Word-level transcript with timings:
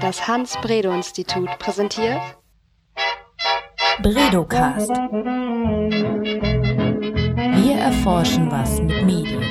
Das 0.00 0.28
Hans-Bredow-Institut 0.28 1.48
präsentiert 1.58 2.20
Bredocast. 4.00 4.90
Wir 7.64 7.74
erforschen 7.74 8.48
was 8.48 8.80
mit 8.80 9.04
Medien. 9.04 9.42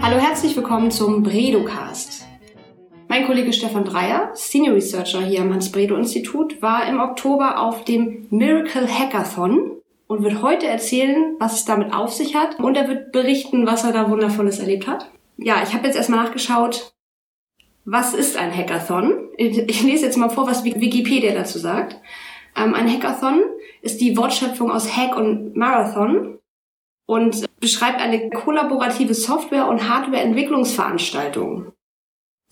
Hallo, 0.00 0.16
herzlich 0.16 0.56
willkommen 0.56 0.90
zum 0.90 1.22
Bredocast. 1.22 2.26
Mein 3.08 3.26
Kollege 3.26 3.52
Stefan 3.52 3.84
Dreier, 3.84 4.30
Senior 4.32 4.76
Researcher 4.76 5.20
hier 5.20 5.42
am 5.42 5.52
Hans-Bredow-Institut, 5.52 6.62
war 6.62 6.88
im 6.88 6.98
Oktober 6.98 7.60
auf 7.60 7.84
dem 7.84 8.26
Miracle 8.30 8.88
Hackathon 8.88 9.72
und 10.06 10.22
wird 10.22 10.40
heute 10.40 10.66
erzählen, 10.66 11.36
was 11.38 11.56
es 11.56 11.64
damit 11.66 11.92
auf 11.92 12.14
sich 12.14 12.34
hat. 12.34 12.58
Und 12.58 12.76
er 12.76 12.88
wird 12.88 13.12
berichten, 13.12 13.66
was 13.66 13.84
er 13.84 13.92
da 13.92 14.08
Wundervolles 14.08 14.60
erlebt 14.60 14.86
hat. 14.86 15.10
Ja, 15.36 15.62
ich 15.62 15.74
habe 15.74 15.86
jetzt 15.86 15.96
erstmal 15.96 16.24
nachgeschaut, 16.24 16.94
was 17.84 18.14
ist 18.14 18.36
ein 18.36 18.54
Hackathon? 18.54 19.28
Ich 19.36 19.82
lese 19.82 20.06
jetzt 20.06 20.16
mal 20.16 20.28
vor, 20.28 20.46
was 20.46 20.64
Wikipedia 20.64 21.32
dazu 21.32 21.58
sagt. 21.58 21.96
Ähm, 22.56 22.74
ein 22.74 22.88
Hackathon 22.92 23.42
ist 23.82 24.00
die 24.00 24.16
Wortschöpfung 24.16 24.70
aus 24.70 24.96
Hack 24.96 25.16
und 25.16 25.56
Marathon 25.56 26.38
und 27.06 27.44
beschreibt 27.60 28.00
eine 28.00 28.30
kollaborative 28.30 29.14
Software- 29.14 29.68
und 29.68 29.88
Hardware-Entwicklungsveranstaltung. 29.88 31.72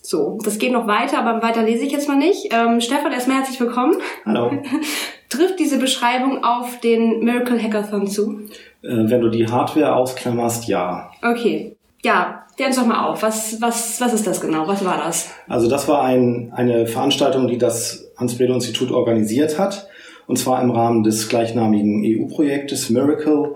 So, 0.00 0.38
das 0.42 0.59
geht 0.59 0.72
noch 0.72 0.86
weiter, 0.86 1.19
aber 1.19 1.42
weiter 1.42 1.62
lese 1.62 1.84
ich 1.84 1.92
jetzt 1.92 2.08
mal 2.08 2.16
nicht. 2.16 2.52
Ähm, 2.52 2.80
Stefan, 2.80 3.12
erstmal 3.12 3.38
herzlich 3.38 3.60
willkommen. 3.60 3.97
Hallo. 4.24 4.50
Trifft 5.28 5.58
diese 5.58 5.78
Beschreibung 5.78 6.45
auf 6.45 6.80
den 6.80 7.20
Miracle 7.20 7.62
Hackathon 7.62 8.06
zu? 8.06 8.41
Äh, 8.83 9.10
wenn 9.10 9.20
du 9.20 9.28
die 9.28 9.47
Hardware 9.47 9.95
ausklammerst, 9.95 10.66
ja. 10.69 11.10
Okay. 11.22 11.77
Ja, 12.05 12.47
klär 12.57 12.69
uns 12.69 12.77
doch 12.77 12.87
mal 12.87 13.07
auf. 13.07 13.23
Was, 13.23 13.61
was, 13.61 14.01
was 14.01 14.12
ist 14.12 14.27
das 14.27 14.41
genau? 14.41 14.69
Was 14.69 14.84
war 14.84 14.98
das? 14.98 15.30
Also 15.48 15.69
das 15.69 15.89
war 15.89 16.02
ein, 16.02 16.53
eine 16.55 16.86
Veranstaltung, 16.86 17.48
die 17.48 17.59
das 17.59 18.11
Hans-Bredow-Institut 18.17 18.91
organisiert 18.91 19.59
hat. 19.59 19.89
Und 20.27 20.39
zwar 20.39 20.62
im 20.62 20.70
Rahmen 20.70 21.03
des 21.03 21.28
gleichnamigen 21.28 22.03
EU-Projektes 22.05 22.91
Miracle. 22.91 23.55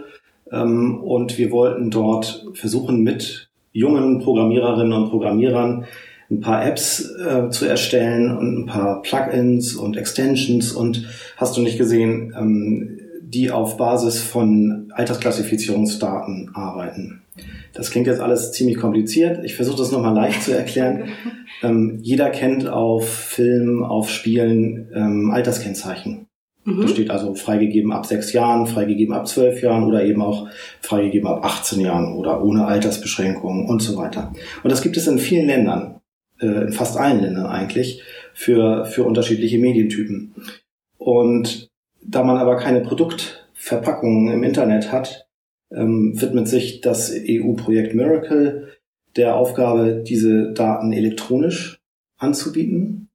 Ähm, 0.51 1.01
und 1.03 1.39
wir 1.39 1.51
wollten 1.51 1.91
dort 1.91 2.47
versuchen, 2.55 3.03
mit 3.03 3.49
jungen 3.73 4.21
Programmiererinnen 4.21 4.93
und 4.93 5.11
Programmierern 5.11 5.87
ein 6.31 6.41
paar 6.41 6.65
Apps 6.65 7.11
äh, 7.21 7.51
zu 7.51 7.67
erstellen 7.67 8.37
und 8.37 8.59
ein 8.59 8.67
paar 8.67 9.03
Plugins 9.03 9.75
und 9.75 9.97
Extensions 9.97 10.73
und 10.73 11.07
hast 11.37 11.57
du 11.57 11.61
nicht 11.61 11.79
gesehen, 11.79 12.35
ähm, 12.39 12.99
die 13.33 13.51
auf 13.51 13.77
Basis 13.77 14.21
von 14.21 14.93
Altersklassifizierungsdaten 14.95 16.51
arbeiten. 16.55 17.23
Das 17.73 17.91
klingt 17.91 18.07
jetzt 18.07 18.21
alles 18.21 18.53
ziemlich 18.53 18.77
kompliziert. 18.77 19.45
Ich 19.45 19.55
versuche 19.55 19.79
das 19.79 19.91
nochmal 19.91 20.15
leicht 20.15 20.43
zu 20.43 20.57
erklären. 20.57 21.09
ähm, 21.63 21.99
jeder 22.03 22.31
kennt 22.31 22.69
auf 22.69 23.09
Filmen, 23.09 23.85
auf 23.85 24.11
Spielen 24.11 24.91
ähm, 24.95 25.31
Alterskennzeichen. 25.31 26.27
Mhm. 26.65 26.83
Da 26.83 26.89
steht 26.89 27.11
also 27.11 27.35
freigegeben 27.35 27.93
ab 27.93 28.07
sechs 28.07 28.33
Jahren, 28.33 28.67
freigegeben 28.67 29.15
ab 29.15 29.27
zwölf 29.27 29.63
Jahren 29.63 29.85
oder 29.85 30.05
eben 30.05 30.23
auch 30.23 30.49
freigegeben 30.81 31.27
ab 31.29 31.45
18 31.45 31.81
Jahren 31.81 32.15
oder 32.15 32.45
ohne 32.45 32.67
Altersbeschränkungen 32.67 33.67
und 33.67 33.81
so 33.81 33.97
weiter. 33.97 34.33
Und 34.63 34.71
das 34.71 34.83
gibt 34.83 34.97
es 34.97 35.09
in 35.09 35.19
vielen 35.19 35.47
Ländern, 35.47 36.01
äh, 36.41 36.67
in 36.67 36.73
fast 36.73 36.99
allen 36.99 37.23
Ländern 37.23 37.47
eigentlich, 37.47 38.03
für, 38.35 38.85
für 38.85 39.05
unterschiedliche 39.05 39.59
Medientypen. 39.59 40.35
Und 40.99 41.72
da 42.05 42.23
man 42.23 42.39
aber 42.39 42.57
keine 42.57 42.81
Produktverpackungen 42.81 44.33
im 44.33 44.43
Internet 44.43 44.93
hat, 44.93 45.29
ähm, 45.71 46.21
widmet 46.21 46.49
sich 46.49 46.81
das 46.81 47.13
EU-Projekt 47.15 47.95
Miracle 47.95 48.69
der 49.17 49.37
Aufgabe, 49.37 50.03
diese 50.07 50.53
Daten 50.53 50.93
elektronisch 50.93 51.81
anzubieten 52.19 53.09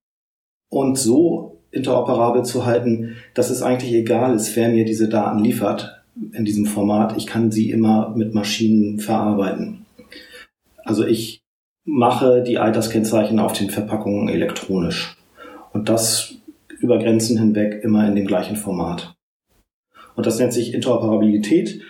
und 0.69 0.97
so 0.97 1.61
interoperabel 1.71 2.43
zu 2.43 2.65
halten, 2.65 3.15
dass 3.33 3.49
es 3.49 3.61
eigentlich 3.61 3.93
egal 3.93 4.35
ist, 4.35 4.55
wer 4.55 4.69
mir 4.69 4.85
diese 4.85 5.09
Daten 5.09 5.39
liefert 5.39 6.03
in 6.33 6.45
diesem 6.45 6.65
Format. 6.65 7.17
Ich 7.17 7.27
kann 7.27 7.51
sie 7.51 7.69
immer 7.69 8.13
mit 8.15 8.33
Maschinen 8.33 8.99
verarbeiten. 8.99 9.85
Also 10.83 11.05
ich 11.05 11.41
mache 11.83 12.43
die 12.43 12.57
Alterskennzeichen 12.57 13.39
auf 13.39 13.53
den 13.53 13.69
Verpackungen 13.69 14.29
elektronisch. 14.29 15.17
Und 15.73 15.89
das 15.89 16.36
über 16.79 16.99
Grenzen 16.99 17.37
hinweg 17.37 17.83
immer 17.83 18.07
in 18.07 18.15
dem 18.15 18.27
gleichen 18.27 18.55
Format. 18.55 19.15
Und 20.15 20.25
das 20.25 20.39
nennt 20.39 20.53
sich 20.53 20.73
Interoperabilität. 20.73 21.81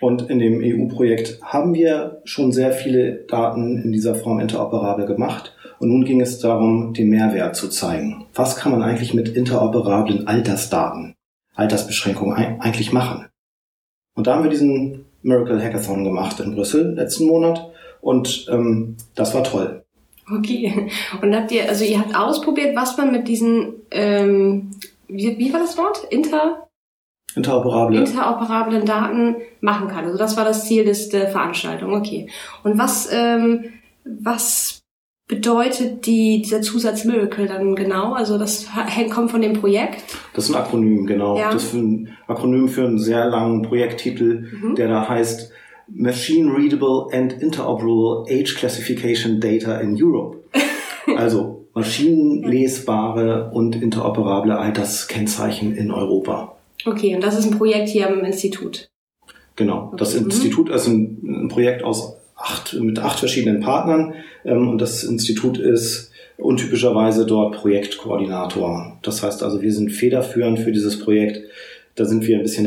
Und 0.00 0.28
in 0.28 0.38
dem 0.38 0.60
EU-Projekt 0.62 1.40
haben 1.42 1.74
wir 1.74 2.20
schon 2.24 2.52
sehr 2.52 2.72
viele 2.72 3.24
Daten 3.28 3.78
in 3.82 3.92
dieser 3.92 4.14
Form 4.14 4.40
interoperabel 4.40 5.06
gemacht. 5.06 5.54
Und 5.78 5.88
nun 5.88 6.04
ging 6.04 6.20
es 6.20 6.38
darum, 6.38 6.94
den 6.94 7.08
Mehrwert 7.08 7.56
zu 7.56 7.68
zeigen. 7.68 8.26
Was 8.34 8.56
kann 8.56 8.72
man 8.72 8.82
eigentlich 8.82 9.14
mit 9.14 9.28
interoperablen 9.28 10.26
Altersdaten, 10.26 11.14
Altersbeschränkungen 11.54 12.60
eigentlich 12.60 12.92
machen? 12.92 13.26
Und 14.14 14.26
da 14.26 14.34
haben 14.34 14.44
wir 14.44 14.50
diesen 14.50 15.06
Miracle 15.22 15.62
Hackathon 15.62 16.04
gemacht 16.04 16.38
in 16.40 16.54
Brüssel 16.54 16.94
letzten 16.94 17.26
Monat. 17.26 17.70
Und 18.00 18.46
ähm, 18.50 18.96
das 19.14 19.34
war 19.34 19.42
toll. 19.42 19.83
Okay. 20.30 20.88
Und 21.20 21.34
habt 21.34 21.52
ihr, 21.52 21.68
also 21.68 21.84
ihr 21.84 21.98
habt 21.98 22.16
ausprobiert, 22.16 22.74
was 22.74 22.96
man 22.96 23.12
mit 23.12 23.28
diesen, 23.28 23.74
ähm, 23.90 24.70
wie, 25.08 25.38
wie 25.38 25.52
war 25.52 25.60
das 25.60 25.76
Wort? 25.76 26.06
Inter? 26.10 26.64
interoperable. 27.36 27.98
interoperablen 27.98 28.84
Daten 28.84 29.36
machen 29.60 29.88
kann. 29.88 30.04
Also 30.04 30.18
das 30.18 30.36
war 30.36 30.44
das 30.44 30.66
Ziel 30.66 30.84
des, 30.84 31.08
der 31.08 31.28
Veranstaltung. 31.28 31.94
Okay. 31.94 32.28
Und 32.62 32.78
was, 32.78 33.08
ähm, 33.12 33.64
was 34.04 34.82
bedeutet 35.26 36.06
die, 36.06 36.42
dieser 36.42 36.60
Zusatz 36.60 37.04
Miracle 37.04 37.46
dann 37.46 37.74
genau? 37.74 38.12
Also 38.12 38.38
das 38.38 38.66
kommt 39.10 39.30
von 39.30 39.40
dem 39.40 39.54
Projekt? 39.54 40.02
Das 40.34 40.44
ist 40.48 40.54
ein 40.54 40.60
Akronym, 40.60 41.06
genau. 41.06 41.38
Ja. 41.38 41.50
Das 41.50 41.64
ist 41.64 41.74
ein 41.74 42.10
Akronym 42.26 42.68
für 42.68 42.84
einen 42.84 42.98
sehr 42.98 43.26
langen 43.26 43.62
Projekttitel, 43.62 44.48
mhm. 44.60 44.74
der 44.74 44.88
da 44.88 45.08
heißt 45.08 45.50
Machine 45.88 46.50
Readable 46.50 47.08
and 47.12 47.32
Interoperable 47.42 48.26
Age 48.28 48.56
Classification 48.56 49.40
Data 49.40 49.80
in 49.80 49.96
Europe. 49.96 50.38
also 51.16 51.64
maschinenlesbare 51.74 53.50
und 53.52 53.76
interoperable 53.76 54.56
Alterskennzeichen 54.56 55.76
in 55.76 55.90
Europa. 55.90 56.56
Okay, 56.86 57.14
und 57.14 57.22
das 57.22 57.38
ist 57.38 57.50
ein 57.50 57.58
Projekt 57.58 57.88
hier 57.88 58.08
am 58.08 58.24
Institut. 58.24 58.88
Genau, 59.56 59.92
das 59.96 60.14
mhm. 60.14 60.26
Institut 60.26 60.68
ist 60.68 60.86
ein, 60.86 61.18
ein, 61.22 61.48
Projekt 61.48 61.82
aus 61.82 62.16
acht, 62.36 62.74
mit 62.74 62.98
acht 62.98 63.18
verschiedenen 63.18 63.60
Partnern 63.60 64.14
ähm, 64.44 64.68
und 64.68 64.78
das 64.80 65.04
Institut 65.04 65.58
ist 65.58 66.10
untypischerweise 66.36 67.26
dort 67.26 67.54
Projektkoordinator. 67.56 68.98
Das 69.02 69.22
heißt 69.22 69.42
also, 69.42 69.62
wir 69.62 69.72
sind 69.72 69.90
federführend 69.90 70.58
für 70.58 70.72
dieses 70.72 70.98
Projekt. 70.98 71.40
Da 71.94 72.04
sind 72.04 72.26
wir 72.26 72.36
ein 72.36 72.42
bisschen 72.42 72.66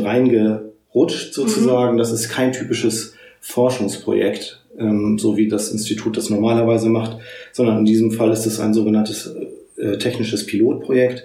reingerutscht 0.98 1.34
sozusagen. 1.34 1.94
Mhm. 1.94 1.98
Das 1.98 2.12
ist 2.12 2.28
kein 2.28 2.52
typisches 2.52 3.14
Forschungsprojekt, 3.40 4.64
ähm, 4.78 5.18
so 5.18 5.36
wie 5.36 5.48
das 5.48 5.70
Institut 5.70 6.16
das 6.16 6.30
normalerweise 6.30 6.88
macht, 6.88 7.18
sondern 7.52 7.78
in 7.78 7.84
diesem 7.84 8.10
Fall 8.10 8.30
ist 8.32 8.46
es 8.46 8.60
ein 8.60 8.74
sogenanntes 8.74 9.34
äh, 9.76 9.98
technisches 9.98 10.46
Pilotprojekt, 10.46 11.24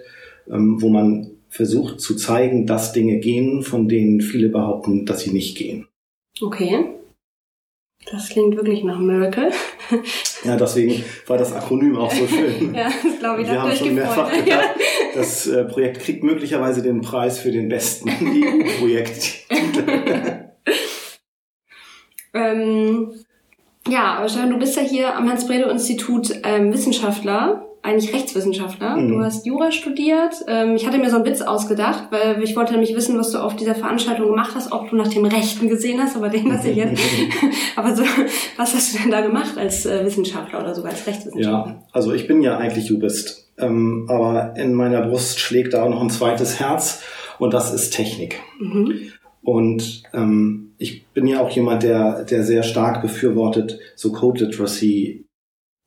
ähm, 0.49 0.81
wo 0.81 0.89
man 0.89 1.31
versucht 1.49 2.01
zu 2.01 2.15
zeigen, 2.15 2.65
dass 2.65 2.93
Dinge 2.93 3.19
gehen, 3.19 3.63
von 3.63 3.87
denen 3.87 4.21
viele 4.21 4.49
behaupten, 4.49 5.05
dass 5.05 5.21
sie 5.21 5.31
nicht 5.31 5.57
gehen. 5.57 5.87
Okay. 6.41 6.85
Das 8.11 8.29
klingt 8.29 8.55
wirklich 8.55 8.83
nach 8.83 8.99
Miracle. 8.99 9.51
Ja, 10.43 10.57
deswegen 10.57 11.03
war 11.27 11.37
das 11.37 11.53
Akronym 11.53 11.95
auch 11.95 12.11
so 12.11 12.27
schön. 12.27 12.73
ja, 12.75 12.91
das 13.01 13.19
glaube 13.19 13.41
ich. 13.43 13.47
Wir 13.49 13.61
haben 13.61 13.75
schon 13.75 13.95
mehrfach 13.95 14.29
gedacht, 14.29 14.47
ja. 14.47 14.61
das 15.13 15.47
äh, 15.47 15.65
Projekt 15.65 15.99
kriegt 16.01 16.23
möglicherweise 16.23 16.81
den 16.81 17.01
Preis 17.01 17.39
für 17.39 17.51
den 17.51 17.69
besten 17.69 18.09
EU-Projekt. 18.21 19.45
ähm, 22.33 23.11
ja, 23.87 24.15
aber 24.15 24.29
Stefan, 24.29 24.51
du 24.51 24.59
bist 24.59 24.75
ja 24.75 24.81
hier 24.81 25.15
am 25.15 25.29
Hans-Bredow-Institut 25.29 26.41
ähm, 26.43 26.73
Wissenschaftler 26.73 27.63
eigentlich 27.83 28.13
Rechtswissenschaftler. 28.13 28.95
Mhm. 28.95 29.09
Du 29.09 29.23
hast 29.23 29.45
Jura 29.45 29.71
studiert. 29.71 30.35
Ähm, 30.47 30.75
ich 30.75 30.87
hatte 30.87 30.97
mir 30.97 31.09
so 31.09 31.17
einen 31.17 31.25
Witz 31.25 31.41
ausgedacht, 31.41 32.05
weil 32.11 32.41
ich 32.41 32.55
wollte 32.55 32.71
nämlich 32.71 32.95
wissen, 32.95 33.19
was 33.19 33.31
du 33.31 33.39
auf 33.39 33.57
dieser 33.57 33.75
Veranstaltung 33.75 34.29
gemacht 34.29 34.53
hast, 34.55 34.71
ob 34.71 34.89
du 34.89 34.95
nach 34.95 35.09
dem 35.09 35.25
Rechten 35.25 35.67
gesehen 35.67 36.01
hast, 36.01 36.15
aber 36.15 36.29
den 36.29 36.47
lasse 36.47 36.69
ich 36.69 36.77
jetzt. 36.77 37.01
aber 37.75 37.93
so, 37.93 38.03
was 38.55 38.73
hast 38.73 38.93
du 38.93 38.99
denn 38.99 39.11
da 39.11 39.19
gemacht 39.19 39.57
als 39.57 39.85
äh, 39.85 40.05
Wissenschaftler 40.05 40.61
oder 40.61 40.73
sogar 40.73 40.91
als 40.91 41.05
Rechtswissenschaftler? 41.05 41.75
Ja, 41.75 41.83
also 41.91 42.13
ich 42.13 42.25
bin 42.25 42.41
ja 42.41 42.57
eigentlich 42.57 42.87
Jurist. 42.87 43.42
Ähm, 43.57 44.05
aber 44.09 44.55
in 44.57 44.73
meiner 44.73 45.01
Brust 45.01 45.39
schlägt 45.39 45.73
da 45.73 45.83
auch 45.83 45.89
noch 45.89 46.01
ein 46.01 46.09
zweites 46.09 46.59
Herz 46.59 47.03
und 47.39 47.53
das 47.53 47.73
ist 47.73 47.91
Technik. 47.91 48.39
Mhm. 48.59 49.11
Und 49.41 50.03
ähm, 50.13 50.71
ich 50.77 51.05
bin 51.07 51.27
ja 51.27 51.41
auch 51.41 51.49
jemand, 51.49 51.83
der, 51.83 52.23
der 52.23 52.43
sehr 52.43 52.63
stark 52.63 53.01
befürwortet, 53.01 53.79
so 53.95 54.11
Code 54.11 54.45
Literacy 54.45 55.25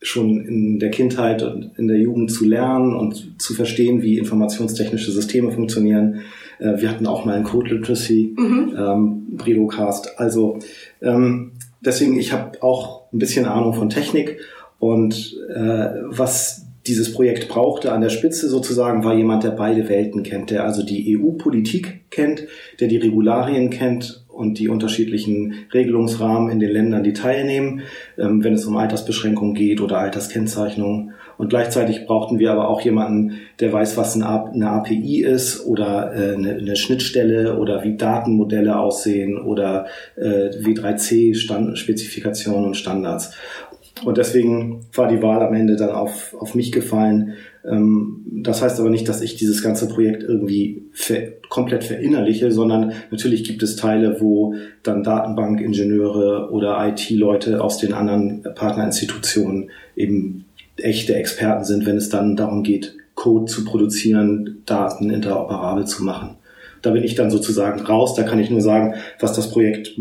schon 0.02 0.44
in 0.44 0.78
der 0.78 0.90
Kindheit 0.90 1.42
und 1.42 1.72
in 1.78 1.88
der 1.88 1.98
Jugend 1.98 2.30
zu 2.30 2.44
lernen 2.44 2.94
und 2.94 3.40
zu 3.40 3.54
verstehen, 3.54 4.02
wie 4.02 4.19
informationstechnische 4.19 5.10
Systeme 5.10 5.50
funktionieren. 5.50 6.20
Äh, 6.58 6.80
wir 6.80 6.90
hatten 6.90 7.06
auch 7.06 7.24
mal 7.24 7.34
ein 7.34 7.44
Code 7.44 7.74
Literacy 7.74 8.34
mhm. 8.36 8.74
ähm. 8.76 9.38
Also 10.19 10.58
ähm, 11.00 11.52
deswegen, 11.80 12.19
ich 12.19 12.32
habe 12.32 12.62
auch 12.62 13.10
ein 13.12 13.19
bisschen 13.19 13.46
Ahnung 13.46 13.74
von 13.74 13.88
Technik 13.88 14.38
und 14.78 15.36
äh, 15.48 15.88
was 16.04 16.65
dieses 16.86 17.12
Projekt 17.12 17.48
brauchte 17.48 17.92
an 17.92 18.00
der 18.00 18.10
Spitze 18.10 18.48
sozusagen, 18.48 19.04
war 19.04 19.14
jemand, 19.14 19.44
der 19.44 19.50
beide 19.50 19.88
Welten 19.88 20.22
kennt, 20.22 20.50
der 20.50 20.64
also 20.64 20.84
die 20.84 21.18
EU-Politik 21.18 22.10
kennt, 22.10 22.46
der 22.80 22.88
die 22.88 22.98
Regularien 22.98 23.70
kennt 23.70 24.24
und 24.28 24.58
die 24.58 24.68
unterschiedlichen 24.68 25.54
Regelungsrahmen 25.72 26.50
in 26.50 26.60
den 26.60 26.70
Ländern, 26.70 27.02
die 27.02 27.14
teilnehmen, 27.14 27.80
ähm, 28.18 28.44
wenn 28.44 28.52
es 28.52 28.66
um 28.66 28.76
Altersbeschränkungen 28.76 29.54
geht 29.54 29.80
oder 29.80 29.98
Alterskennzeichnung. 29.98 31.12
Und 31.38 31.50
gleichzeitig 31.50 32.06
brauchten 32.06 32.38
wir 32.38 32.52
aber 32.52 32.68
auch 32.68 32.80
jemanden, 32.80 33.38
der 33.60 33.72
weiß, 33.72 33.96
was 33.96 34.14
eine 34.14 34.70
API 34.70 35.22
ist 35.22 35.66
oder 35.66 36.14
äh, 36.14 36.34
eine 36.34 36.76
Schnittstelle 36.76 37.58
oder 37.58 37.82
wie 37.84 37.96
Datenmodelle 37.96 38.78
aussehen 38.78 39.38
oder 39.38 39.86
äh, 40.16 40.50
W3C-Spezifikationen 40.50 42.66
und 42.66 42.76
Standards. 42.76 43.34
Und 44.04 44.19
deswegen 44.19 44.87
war 44.93 45.08
die 45.08 45.22
Wahl 45.22 45.43
am 45.43 45.54
Ende 45.54 45.76
dann 45.76 45.90
auf, 45.90 46.34
auf 46.38 46.54
mich 46.54 46.70
gefallen. 46.70 47.34
Ähm, 47.64 48.25
das 48.26 48.60
heißt 48.60 48.78
aber 48.78 48.90
nicht, 48.90 49.08
dass 49.08 49.22
ich 49.22 49.37
dieses 49.37 49.62
ganze 49.62 49.88
Projekt 49.88 50.22
irgendwie 50.22 50.84
ver 50.93 51.32
komplett 51.48 51.84
verinnerliche, 51.84 52.50
sondern 52.50 52.93
natürlich 53.10 53.44
gibt 53.44 53.62
es 53.62 53.76
Teile, 53.76 54.20
wo 54.20 54.54
dann 54.82 55.04
Datenbankingenieure 55.04 56.50
oder 56.50 56.87
IT-Leute 56.88 57.62
aus 57.62 57.78
den 57.78 57.93
anderen 57.93 58.43
Partnerinstitutionen 58.54 59.70
eben 59.94 60.44
echte 60.76 61.14
Experten 61.14 61.64
sind, 61.64 61.87
wenn 61.87 61.96
es 61.96 62.08
dann 62.08 62.37
darum 62.37 62.62
geht, 62.62 62.96
Code 63.14 63.46
zu 63.46 63.64
produzieren, 63.64 64.62
Daten 64.66 65.08
interoperabel 65.08 65.87
zu 65.87 66.04
machen. 66.04 66.37
Da 66.82 66.90
bin 66.90 67.02
ich 67.02 67.14
dann 67.14 67.31
sozusagen 67.31 67.81
raus. 67.81 68.14
Da 68.14 68.25
kann 68.25 68.38
ich 68.38 68.50
nur 68.50 68.60
sagen, 68.60 68.94
was 69.20 69.32
das 69.32 69.50
Projekt 69.50 69.98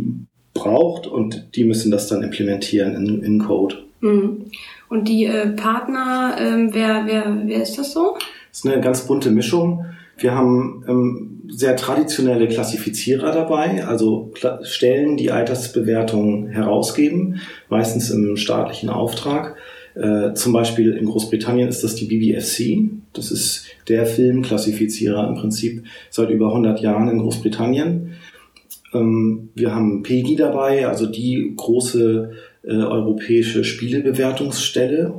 braucht 0.53 1.07
und 1.07 1.56
die 1.56 1.63
müssen 1.63 1.92
das 1.92 2.07
dann 2.07 2.24
implementieren 2.24 2.95
in, 2.95 3.24
in 3.24 3.39
Code. 3.39 3.84
Mhm. 4.01 4.45
Und 4.89 5.07
die 5.07 5.25
äh, 5.25 5.47
Partner, 5.50 6.36
ähm, 6.39 6.69
wer, 6.74 7.03
wer, 7.06 7.42
wer 7.45 7.62
ist 7.62 7.77
das 7.77 7.94
so? 7.94 8.15
Das 8.50 8.59
ist 8.59 8.65
eine 8.65 8.81
ganz 8.81 9.07
bunte 9.07 9.31
Mischung. 9.31 9.86
Wir 10.18 10.33
haben 10.33 10.83
ähm, 10.88 11.42
sehr 11.50 11.75
traditionelle 11.75 12.47
Klassifizierer 12.47 13.31
dabei, 13.31 13.86
also 13.86 14.31
Kla 14.33 14.63
Stellen, 14.63 15.18
die 15.18 15.31
Altersbewertungen 15.31 16.47
herausgeben, 16.47 17.42
meistens 17.69 18.09
im 18.12 18.38
staatlichen 18.38 18.89
Auftrag. 18.89 19.57
Äh, 19.95 20.33
zum 20.33 20.53
Beispiel 20.53 20.94
in 20.94 21.06
Großbritannien 21.06 21.69
ist 21.69 21.83
das 21.83 21.95
die 21.95 22.06
BBFC. 22.06 22.89
Das 23.13 23.31
ist 23.31 23.65
der 23.88 24.06
Filmklassifizierer 24.06 25.27
im 25.27 25.36
Prinzip 25.36 25.83
seit 26.09 26.30
über 26.30 26.47
100 26.47 26.81
Jahren 26.81 27.09
in 27.09 27.19
Großbritannien. 27.19 28.13
Ähm, 28.94 29.50
wir 29.56 29.74
haben 29.74 30.03
PEGI 30.03 30.36
dabei, 30.36 30.88
also 30.88 31.06
die 31.06 31.53
große 31.56 32.31
äh, 32.67 32.73
europäische 32.73 33.63
Spielebewertungsstelle. 33.63 35.13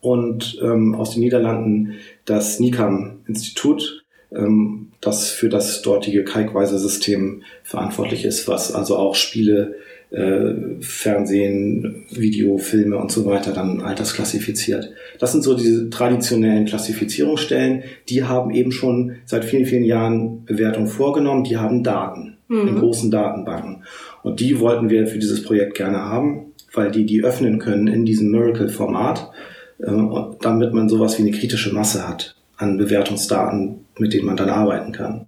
Und 0.00 0.58
ähm, 0.62 0.94
aus 0.94 1.12
den 1.12 1.20
Niederlanden 1.20 1.96
das 2.24 2.58
NICAM-Institut, 2.58 4.04
ähm, 4.32 4.92
das 5.00 5.30
für 5.30 5.48
das 5.48 5.82
dortige 5.82 6.24
Kalkweiser-System 6.24 7.42
verantwortlich 7.62 8.24
ist, 8.24 8.48
was 8.48 8.72
also 8.72 8.96
auch 8.96 9.14
Spiele 9.14 9.74
äh, 10.10 10.80
Fernsehen, 10.80 12.06
Video, 12.10 12.58
Filme 12.58 12.96
und 12.96 13.12
so 13.12 13.26
weiter 13.26 13.52
dann 13.52 13.80
altersklassifiziert. 13.80 14.92
Das 15.18 15.32
sind 15.32 15.42
so 15.42 15.54
diese 15.54 15.88
traditionellen 15.88 16.64
Klassifizierungsstellen. 16.64 17.84
Die 18.08 18.24
haben 18.24 18.50
eben 18.50 18.72
schon 18.72 19.16
seit 19.24 19.44
vielen, 19.44 19.66
vielen 19.66 19.84
Jahren 19.84 20.44
Bewertung 20.44 20.86
vorgenommen. 20.86 21.44
Die 21.44 21.58
haben 21.58 21.84
Daten 21.84 22.38
mhm. 22.48 22.68
in 22.68 22.78
großen 22.78 23.10
Datenbanken. 23.10 23.84
Und 24.22 24.40
die 24.40 24.60
wollten 24.60 24.90
wir 24.90 25.06
für 25.06 25.18
dieses 25.18 25.42
Projekt 25.42 25.74
gerne 25.74 25.98
haben, 25.98 26.52
weil 26.72 26.90
die 26.90 27.06
die 27.06 27.24
öffnen 27.24 27.58
können 27.58 27.86
in 27.86 28.04
diesem 28.04 28.30
Miracle-Format, 28.30 29.30
äh, 29.78 29.92
damit 30.40 30.72
man 30.72 30.88
sowas 30.88 31.18
wie 31.18 31.22
eine 31.22 31.32
kritische 31.32 31.74
Masse 31.74 32.06
hat 32.06 32.36
an 32.56 32.76
Bewertungsdaten, 32.76 33.86
mit 33.98 34.12
denen 34.12 34.26
man 34.26 34.36
dann 34.36 34.50
arbeiten 34.50 34.92
kann. 34.92 35.26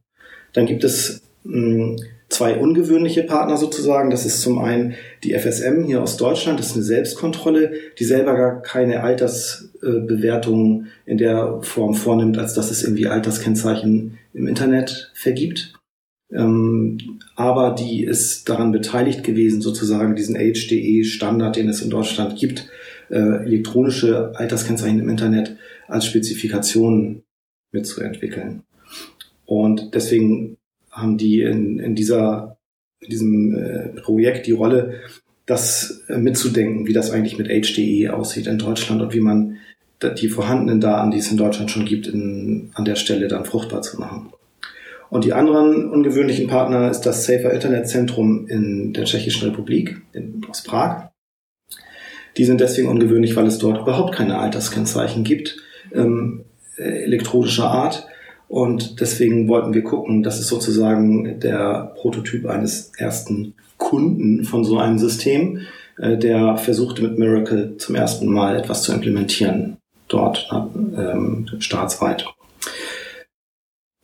Dann 0.53 0.67
gibt 0.67 0.85
es 0.85 1.23
mh, 1.45 1.97
zwei 2.33 2.57
ungewöhnliche 2.57 3.23
Partner 3.23 3.57
sozusagen. 3.57 4.11
Das 4.11 4.27
ist 4.27 4.41
zum 4.41 4.59
einen 4.59 4.95
die 5.23 5.35
FSM 5.35 5.85
hier 5.85 6.03
aus 6.03 6.17
Deutschland, 6.17 6.59
das 6.59 6.69
ist 6.69 6.75
eine 6.75 6.85
Selbstkontrolle, 6.85 7.73
die 7.99 8.05
selber 8.05 8.35
gar 8.35 8.63
keine 8.63 9.03
Altersbewertung 9.03 10.87
in 11.07 11.19
der 11.19 11.61
Form 11.63 11.95
vornimmt, 11.95 12.39
als 12.39 12.55
dass 12.55 12.71
es 12.71 12.83
irgendwie 12.83 13.07
Alterskennzeichen 13.07 14.19
im 14.35 14.47
Internet 14.47 15.13
vergibt. 15.15 15.75
Ähm, 16.35 16.99
aber 17.37 17.75
die 17.75 18.05
ist 18.05 18.49
daran 18.49 18.73
beteiligt 18.73 19.25
gewesen, 19.25 19.61
sozusagen 19.61 20.17
diesen 20.17 20.37
HDE-Standard, 20.37 21.57
den 21.57 21.69
es 21.69 21.83
in 21.83 21.91
Deutschland 21.91 22.39
gibt, 22.39 22.69
äh, 23.11 23.45
elektronische 23.45 24.33
Alterskennzeichen 24.35 25.01
im 25.01 25.09
Internet 25.09 25.57
als 25.89 26.07
Spezifikation 26.07 27.23
mitzuentwickeln. 27.71 28.63
Und 29.45 29.95
deswegen 29.95 30.57
haben 30.91 31.19
die 31.19 31.43
in, 31.43 31.79
in 31.79 31.95
dieser 31.95 32.59
in 33.03 33.11
diesem 33.11 33.55
äh, 33.55 33.89
Projekt 34.01 34.47
die 34.47 34.53
Rolle, 34.53 35.01
das 35.45 36.05
äh, 36.09 36.17
mitzudenken, 36.17 36.87
wie 36.87 36.93
das 36.93 37.11
eigentlich 37.11 37.37
mit 37.37 37.49
HDE 37.49 38.15
aussieht 38.15 38.47
in 38.47 38.59
Deutschland 38.59 39.03
und 39.03 39.13
wie 39.13 39.21
man 39.21 39.59
die 40.21 40.29
vorhandenen 40.29 40.81
Daten, 40.81 41.11
die 41.11 41.19
es 41.19 41.31
in 41.31 41.37
Deutschland 41.37 41.71
schon 41.71 41.85
gibt, 41.85 42.09
in, 42.09 42.71
an 42.75 42.85
der 42.85 42.97
Stelle 42.97 43.29
dann 43.29 43.45
fruchtbar 43.45 43.83
zu 43.83 44.01
machen. 44.01 44.33
Und 45.13 45.27
die 45.27 45.35
anderen 45.35 45.91
ungewöhnlichen 45.91 46.47
Partner 46.47 46.91
ist 46.91 47.03
das 47.03 47.27
Safer 47.27 47.53
Internet 47.53 47.87
Zentrum 47.87 48.47
in 48.49 48.95
der 48.95 49.05
Tschechischen 49.05 49.47
Republik, 49.47 50.01
in, 50.15 50.41
aus 50.49 50.63
Prag. 50.63 51.11
Die 52.39 52.47
sind 52.47 52.63
deswegen 52.63 52.89
ungewöhnlich, 52.89 53.37
weil 53.37 53.47
es 53.47 53.59
dort 53.59 53.79
überhaupt 53.79 54.15
keine 54.15 54.39
Alterskennzeichen 54.39 55.23
gibt, 55.23 55.59
ähm, 55.95 56.47
äh, 56.79 57.03
elektronischer 57.05 57.71
Art. 57.71 58.07
Und 58.49 59.03
deswegen 59.03 59.49
wollten 59.49 59.75
wir 59.75 59.85
gucken, 59.85 60.23
das 60.23 60.41
ist 60.41 60.49
sozusagen 60.49 61.41
der 61.41 61.93
Prototyp 61.97 62.47
eines 62.47 62.93
ersten 62.97 63.53
Kunden 63.77 64.45
von 64.45 64.65
so 64.65 64.79
einem 64.79 64.99
System, 64.99 65.61
äh, 65.99 66.17
der 66.17 66.57
versuchte 66.57 67.03
mit 67.03 67.19
Miracle 67.19 67.77
zum 67.77 67.97
ersten 67.97 68.29
Mal 68.29 68.57
etwas 68.57 68.83
zu 68.83 68.95
implementieren, 68.95 69.77
dort 70.09 70.49
ähm, 70.51 71.51
staatsweit. 71.59 72.25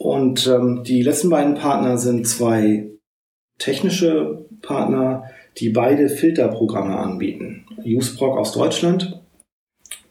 Und 0.08 0.46
ähm, 0.46 0.84
die 0.84 1.02
letzten 1.02 1.28
beiden 1.28 1.54
Partner 1.54 1.98
sind 1.98 2.26
zwei 2.26 2.92
technische 3.58 4.46
Partner, 4.62 5.24
die 5.58 5.68
beide 5.68 6.08
Filterprogramme 6.08 6.96
anbieten. 6.96 7.66
UseProc 7.84 8.38
aus 8.38 8.52
Deutschland, 8.52 9.20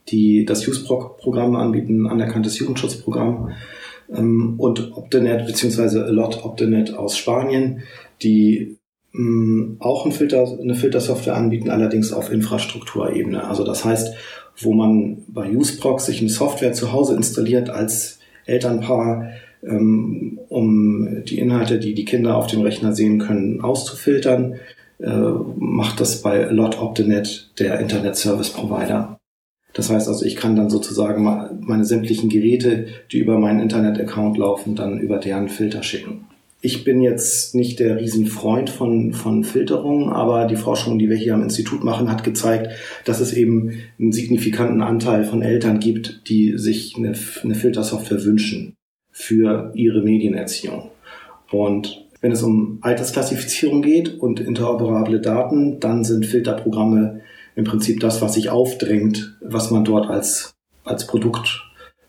die 0.06 0.44
das 0.44 0.68
UseProc-Programm 0.68 1.56
anbieten, 1.56 2.06
anerkanntes 2.06 2.60
Jugendschutzprogramm 2.60 3.50
ähm, 4.14 4.54
und 4.58 4.96
Optenet 4.96 5.40
A 5.80 6.10
Lot 6.10 6.44
Optenet 6.44 6.94
aus 6.94 7.18
Spanien, 7.18 7.82
die 8.22 8.78
ähm, 9.12 9.78
auch 9.80 10.06
ein 10.06 10.12
Filter, 10.12 10.46
eine 10.60 10.76
Filtersoftware 10.76 11.34
anbieten, 11.34 11.70
allerdings 11.70 12.12
auf 12.12 12.30
Infrastrukturebene. 12.30 13.48
Also 13.48 13.64
das 13.64 13.84
heißt, 13.84 14.14
wo 14.58 14.74
man 14.74 15.24
bei 15.26 15.50
UseProc 15.50 16.00
sich 16.00 16.20
eine 16.20 16.30
Software 16.30 16.72
zu 16.72 16.92
Hause 16.92 17.16
installiert 17.16 17.68
als 17.68 18.20
Elternpaar, 18.46 19.32
um 19.62 21.24
die 21.24 21.38
Inhalte, 21.38 21.78
die 21.78 21.94
die 21.94 22.04
Kinder 22.04 22.36
auf 22.36 22.46
dem 22.46 22.62
Rechner 22.62 22.94
sehen 22.94 23.18
können, 23.18 23.60
auszufiltern, 23.60 24.56
äh, 25.00 25.30
macht 25.58 26.00
das 26.00 26.22
bei 26.22 26.46
A 26.46 26.50
Lot 26.50 26.80
Optenet 26.80 27.50
der 27.58 27.78
Internet 27.80 28.16
Service 28.16 28.50
Provider. 28.50 29.18
Das 29.74 29.90
heißt 29.90 30.08
also, 30.08 30.24
ich 30.24 30.36
kann 30.36 30.56
dann 30.56 30.70
sozusagen 30.70 31.22
meine 31.60 31.84
sämtlichen 31.84 32.28
Geräte, 32.28 32.86
die 33.12 33.18
über 33.18 33.38
meinen 33.38 33.60
Internet-Account 33.60 34.36
laufen, 34.36 34.74
dann 34.74 34.98
über 34.98 35.18
deren 35.18 35.48
Filter 35.48 35.82
schicken. 35.82 36.24
Ich 36.60 36.82
bin 36.82 37.00
jetzt 37.00 37.54
nicht 37.54 37.78
der 37.78 38.00
Riesenfreund 38.00 38.70
von, 38.70 39.12
von 39.12 39.44
Filterungen, 39.44 40.08
aber 40.08 40.46
die 40.46 40.56
Forschung, 40.56 40.98
die 40.98 41.08
wir 41.08 41.16
hier 41.16 41.34
am 41.34 41.44
Institut 41.44 41.84
machen, 41.84 42.10
hat 42.10 42.24
gezeigt, 42.24 42.72
dass 43.04 43.20
es 43.20 43.32
eben 43.32 43.74
einen 44.00 44.10
signifikanten 44.10 44.82
Anteil 44.82 45.22
von 45.22 45.42
Eltern 45.42 45.78
gibt, 45.78 46.28
die 46.28 46.58
sich 46.58 46.96
eine, 46.96 47.14
eine 47.44 47.54
Filtersoftware 47.54 48.24
wünschen 48.24 48.74
für 49.18 49.72
ihre 49.74 50.00
Medienerziehung. 50.00 50.90
Und 51.50 52.06
wenn 52.20 52.30
es 52.30 52.42
um 52.44 52.78
Altersklassifizierung 52.82 53.82
geht 53.82 54.20
und 54.20 54.38
interoperable 54.38 55.20
Daten, 55.20 55.80
dann 55.80 56.04
sind 56.04 56.24
Filterprogramme 56.24 57.22
im 57.56 57.64
Prinzip 57.64 57.98
das, 57.98 58.22
was 58.22 58.34
sich 58.34 58.48
aufdrängt, 58.50 59.36
was 59.40 59.72
man 59.72 59.84
dort 59.84 60.08
als, 60.08 60.54
als 60.84 61.08
Produkt 61.08 61.64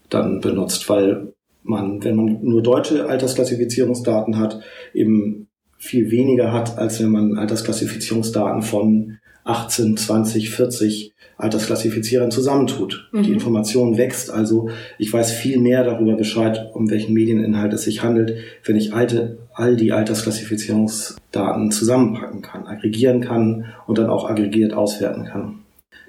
dann 0.09 0.39
benutzt, 0.39 0.87
weil 0.87 1.33
man, 1.63 2.03
wenn 2.03 2.15
man 2.15 2.43
nur 2.43 2.61
deutsche 2.61 3.09
Altersklassifizierungsdaten 3.09 4.37
hat, 4.37 4.61
eben 4.93 5.47
viel 5.79 6.11
weniger 6.11 6.53
hat, 6.53 6.77
als 6.77 7.01
wenn 7.01 7.09
man 7.09 7.37
Altersklassifizierungsdaten 7.37 8.61
von 8.61 9.17
18, 9.43 9.98
20, 9.98 10.50
40 10.50 11.13
Altersklassifizierern 11.38 12.31
zusammentut. 12.31 13.10
Mhm. 13.12 13.24
Die 13.24 13.31
Information 13.31 13.98
wächst, 13.98 14.29
also 14.29 14.69
ich 14.98 15.12
weiß 15.12 15.31
viel 15.31 15.60
mehr 15.60 15.84
darüber 15.84 16.15
Bescheid, 16.15 16.69
um 16.74 16.89
welchen 16.89 17.13
Medieninhalt 17.13 17.74
es 17.74 17.84
sich 17.84 18.03
handelt, 18.03 18.38
wenn 18.65 18.75
ich 18.75 18.93
alte, 18.93 19.38
all 19.53 19.77
die 19.77 19.93
Altersklassifizierungsdaten 19.93 21.72
zusammenpacken 21.72 22.41
kann, 22.41 22.67
aggregieren 22.67 23.22
kann 23.22 23.65
und 23.88 23.98
dann 23.98 24.10
auch 24.10 24.29
aggregiert 24.29 24.74
auswerten 24.74 25.25
kann. 25.25 25.60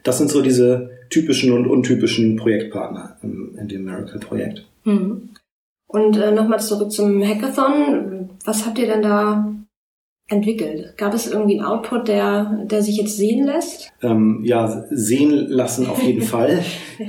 Das 0.03 0.19
sind 0.19 0.31
so 0.31 0.43
diese 0.43 0.91
typischen 1.11 1.53
und 1.53 1.67
untypischen 1.67 2.37
Projektpartner 2.37 3.17
in, 3.23 3.55
in 3.57 3.69
dem 3.69 3.85
Miracle-Projekt. 3.85 4.65
Mhm. 4.85 5.31
Und 5.87 6.17
äh, 6.17 6.33
nochmal 6.33 6.61
zurück 6.61 6.91
zum 6.93 7.23
Hackathon. 7.23 8.31
Was 8.45 8.65
habt 8.65 8.79
ihr 8.79 8.87
denn 8.87 9.03
da 9.03 9.53
entwickelt? 10.31 10.95
Gab 10.97 11.13
es 11.13 11.31
irgendwie 11.31 11.59
einen 11.59 11.67
Output, 11.67 12.09
der, 12.09 12.65
der 12.65 12.83
sich 12.83 12.97
jetzt 12.97 13.17
sehen 13.17 13.45
lässt? 13.45 13.91
Ähm, 14.03 14.41
ja, 14.45 14.85
sehen 14.91 15.47
lassen 15.49 15.87
auf 15.87 16.03
jeden 16.03 16.23
Fall. 16.33 16.61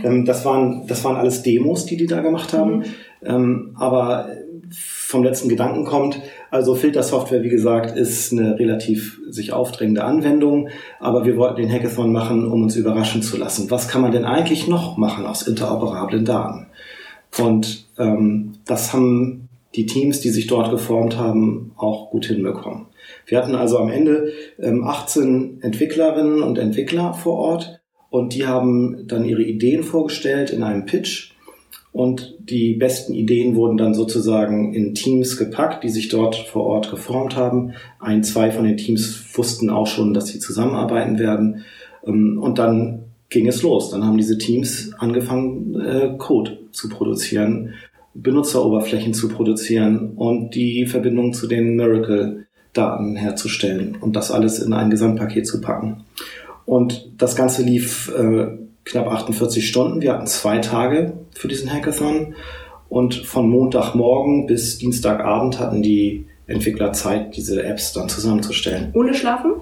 Ähm, 0.04 0.26
das, 0.26 0.44
waren, 0.44 0.86
das 0.88 1.04
waren 1.06 1.16
alles 1.16 1.44
Demos, 1.44 1.86
die 1.86 1.98
die 1.98 2.08
da 2.08 2.22
gemacht 2.22 2.54
haben. 2.54 2.78
Mhm. 2.78 2.84
Ähm, 3.24 3.76
aber 3.78 4.30
vom 4.72 5.24
letzten 5.24 5.50
Gedanken 5.50 5.86
kommt, 5.86 6.20
also 6.50 6.76
Filtersoftware, 6.76 7.44
wie 7.44 7.50
gesagt, 7.50 7.96
ist 7.96 8.32
eine 8.32 8.58
relativ 8.58 9.20
sich 9.30 9.54
aufdrängende 9.54 10.04
Anwendung, 10.04 10.70
aber 11.00 11.26
wir 11.26 11.38
wollten 11.38 11.62
den 11.62 11.72
Hackathon 11.72 12.12
machen, 12.12 12.50
um 12.50 12.64
uns 12.64 12.76
überraschen 12.76 13.22
zu 13.22 13.38
lassen. 13.38 13.70
Was 13.70 13.88
kann 13.88 14.02
man 14.02 14.12
denn 14.12 14.26
eigentlich 14.26 14.68
noch 14.68 14.98
machen 14.98 15.26
aus 15.26 15.44
interoperablen 15.44 16.26
Daten? 16.26 16.68
Und 17.38 17.86
ähm, 17.98 18.54
das 18.66 18.94
haben 18.94 19.50
die 19.76 19.86
Teams, 19.86 20.20
die 20.22 20.30
sich 20.30 20.48
dort 20.48 20.72
geformt 20.72 21.18
haben, 21.18 21.72
auch 21.78 22.10
gut 22.10 22.26
hinbekommen. 22.26 22.88
Wir 23.26 23.38
hatten 23.38 23.56
also 23.56 23.78
am 23.78 23.90
Ende 23.90 24.32
ähm, 24.60 24.84
18 24.84 25.60
Entwicklerinnen 25.62 26.44
und 26.44 26.58
Entwickler 26.58 27.14
vor 27.14 27.38
Ort 27.38 27.82
und 28.10 28.34
die 28.34 28.46
haben 28.46 29.08
dann 29.08 29.26
ihre 29.26 29.44
Ideen 29.44 29.84
vorgestellt 29.84 30.50
in 30.50 30.64
einem 30.64 30.86
Pitch 30.86 31.32
und 31.94 32.38
die 32.40 32.76
besten 32.76 33.14
Ideen 33.14 33.56
wurden 33.56 33.78
dann 33.78 33.94
sozusagen 33.94 34.74
in 34.74 34.94
Teams 34.94 35.36
gepackt, 35.38 35.84
die 35.84 35.90
sich 35.90 36.08
dort 36.08 36.36
vor 36.36 36.64
Ort 36.66 36.90
geformt 36.90 37.36
haben. 37.36 37.74
Ein, 38.00 38.24
zwei 38.24 38.50
von 38.52 38.64
den 38.64 38.78
Teams 38.78 39.26
wussten 39.34 39.70
auch 39.70 39.88
schon, 39.88 40.14
dass 40.14 40.28
sie 40.28 40.40
zusammenarbeiten 40.40 41.20
werden. 41.20 41.66
Ähm, 42.06 42.40
und 42.42 42.60
dann 42.60 43.04
ging 43.30 43.48
es 43.48 43.62
los. 43.62 43.90
Dann 43.90 44.06
haben 44.06 44.18
diese 44.18 44.38
Teams 44.38 44.94
angefangen, 45.00 45.80
äh, 45.82 46.16
Code 46.18 46.60
zu 46.72 46.88
produzieren, 46.88 47.74
Benutzeroberflächen 48.14 49.14
zu 49.14 49.28
produzieren 49.28 50.14
und 50.16 50.56
die 50.56 50.86
Verbindung 50.86 51.34
zu 51.34 51.48
den 51.48 51.76
Miracle-Daten 52.72 53.16
herzustellen 53.16 53.98
und 54.00 54.16
das 54.16 54.32
alles 54.32 54.60
in 54.60 54.74
ein 54.74 54.90
Gesamtpaket 54.90 55.48
zu 55.48 55.62
packen. 55.62 56.06
Und 56.66 57.10
das 57.18 57.36
Ganze 57.36 57.64
lief 57.64 58.12
äh, 58.18 58.48
knapp 58.86 59.08
48 59.08 59.68
Stunden. 59.68 60.02
Wir 60.02 60.14
hatten 60.14 60.28
zwei 60.28 60.60
Tage 60.60 61.14
für 61.34 61.48
diesen 61.48 61.72
Hackathon 61.72 62.36
und 62.90 63.16
von 63.16 63.50
Montagmorgen 63.50 64.48
bis 64.48 64.78
Dienstagabend 64.78 65.60
hatten 65.60 65.82
die 65.82 66.26
Entwickler 66.48 66.92
Zeit, 66.94 67.36
diese 67.36 67.64
Apps 67.64 67.94
dann 67.94 68.10
zusammenzustellen. 68.10 68.92
Ohne 68.94 69.14
Schlafen? 69.14 69.54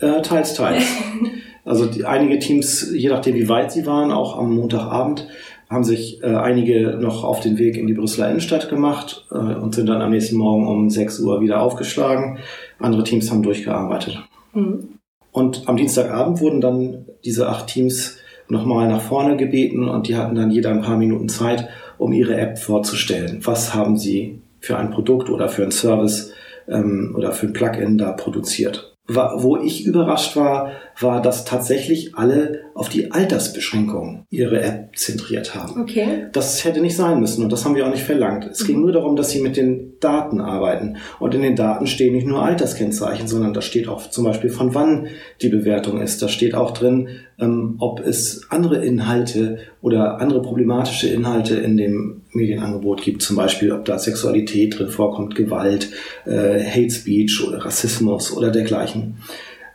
Äh, 0.00 0.22
teils, 0.22 0.54
teils. 0.54 0.84
also 1.64 1.86
die, 1.86 2.04
einige 2.04 2.38
Teams, 2.38 2.90
je 2.92 3.08
nachdem 3.08 3.34
wie 3.34 3.48
weit 3.48 3.72
sie 3.72 3.84
waren, 3.84 4.10
auch 4.10 4.38
am 4.38 4.54
Montagabend, 4.54 5.28
haben 5.72 5.84
sich 5.84 6.22
äh, 6.22 6.26
einige 6.26 6.98
noch 7.00 7.24
auf 7.24 7.40
den 7.40 7.58
Weg 7.58 7.76
in 7.76 7.86
die 7.86 7.94
Brüsseler 7.94 8.28
Innenstadt 8.28 8.68
gemacht 8.68 9.26
äh, 9.30 9.36
und 9.36 9.74
sind 9.74 9.88
dann 9.88 10.02
am 10.02 10.10
nächsten 10.10 10.36
Morgen 10.36 10.68
um 10.68 10.90
6 10.90 11.20
Uhr 11.20 11.40
wieder 11.40 11.62
aufgeschlagen. 11.62 12.38
Andere 12.78 13.04
Teams 13.04 13.30
haben 13.30 13.42
durchgearbeitet. 13.42 14.22
Mhm. 14.52 14.98
Und 15.32 15.66
am 15.66 15.76
Dienstagabend 15.76 16.40
wurden 16.40 16.60
dann 16.60 17.06
diese 17.24 17.48
acht 17.48 17.68
Teams 17.68 18.18
nochmal 18.48 18.86
nach 18.88 19.00
vorne 19.00 19.36
gebeten 19.36 19.88
und 19.88 20.08
die 20.08 20.16
hatten 20.16 20.34
dann 20.34 20.50
jeder 20.50 20.70
ein 20.70 20.82
paar 20.82 20.98
Minuten 20.98 21.28
Zeit, 21.28 21.68
um 21.96 22.12
ihre 22.12 22.36
App 22.36 22.58
vorzustellen. 22.58 23.40
Was 23.44 23.74
haben 23.74 23.96
sie 23.96 24.42
für 24.60 24.76
ein 24.76 24.90
Produkt 24.90 25.30
oder 25.30 25.48
für 25.48 25.62
einen 25.62 25.72
Service 25.72 26.32
ähm, 26.68 27.14
oder 27.16 27.32
für 27.32 27.46
ein 27.46 27.54
Plugin 27.54 27.96
da 27.96 28.12
produziert? 28.12 28.91
Wo 29.08 29.56
ich 29.56 29.84
überrascht 29.84 30.36
war, 30.36 30.72
war, 31.00 31.20
dass 31.20 31.44
tatsächlich 31.44 32.14
alle 32.14 32.60
auf 32.74 32.88
die 32.88 33.10
Altersbeschränkung 33.10 34.26
ihre 34.30 34.62
App 34.62 34.96
zentriert 34.96 35.54
haben. 35.54 35.82
Okay. 35.82 36.26
Das 36.32 36.64
hätte 36.64 36.80
nicht 36.80 36.96
sein 36.96 37.18
müssen 37.18 37.42
und 37.42 37.52
das 37.52 37.64
haben 37.64 37.74
wir 37.74 37.84
auch 37.84 37.90
nicht 37.90 38.04
verlangt. 38.04 38.46
Es 38.46 38.62
mhm. 38.62 38.66
ging 38.66 38.80
nur 38.80 38.92
darum, 38.92 39.16
dass 39.16 39.30
sie 39.30 39.40
mit 39.40 39.56
den 39.56 39.98
Daten 39.98 40.40
arbeiten. 40.40 40.98
Und 41.18 41.34
in 41.34 41.42
den 41.42 41.56
Daten 41.56 41.86
stehen 41.86 42.14
nicht 42.14 42.26
nur 42.26 42.42
Alterskennzeichen, 42.42 43.26
sondern 43.26 43.54
da 43.54 43.60
steht 43.60 43.88
auch 43.88 44.08
zum 44.08 44.24
Beispiel, 44.24 44.50
von 44.50 44.74
wann 44.74 45.08
die 45.40 45.48
Bewertung 45.48 46.00
ist. 46.00 46.22
Da 46.22 46.28
steht 46.28 46.54
auch 46.54 46.70
drin, 46.70 47.08
ähm, 47.40 47.76
ob 47.78 48.00
es 48.00 48.46
andere 48.50 48.84
Inhalte 48.84 49.58
oder 49.82 50.20
andere 50.20 50.40
problematische 50.40 51.08
Inhalte 51.08 51.56
in 51.56 51.76
dem 51.76 52.22
Medienangebot 52.32 53.02
gibt. 53.02 53.20
Zum 53.20 53.36
Beispiel, 53.36 53.72
ob 53.72 53.84
da 53.84 53.98
Sexualität 53.98 54.78
drin 54.78 54.88
vorkommt, 54.88 55.34
Gewalt, 55.34 55.90
äh, 56.24 56.64
Hate 56.64 56.90
Speech 56.90 57.44
oder 57.46 57.64
Rassismus 57.64 58.34
oder 58.34 58.50
dergleichen. 58.50 59.16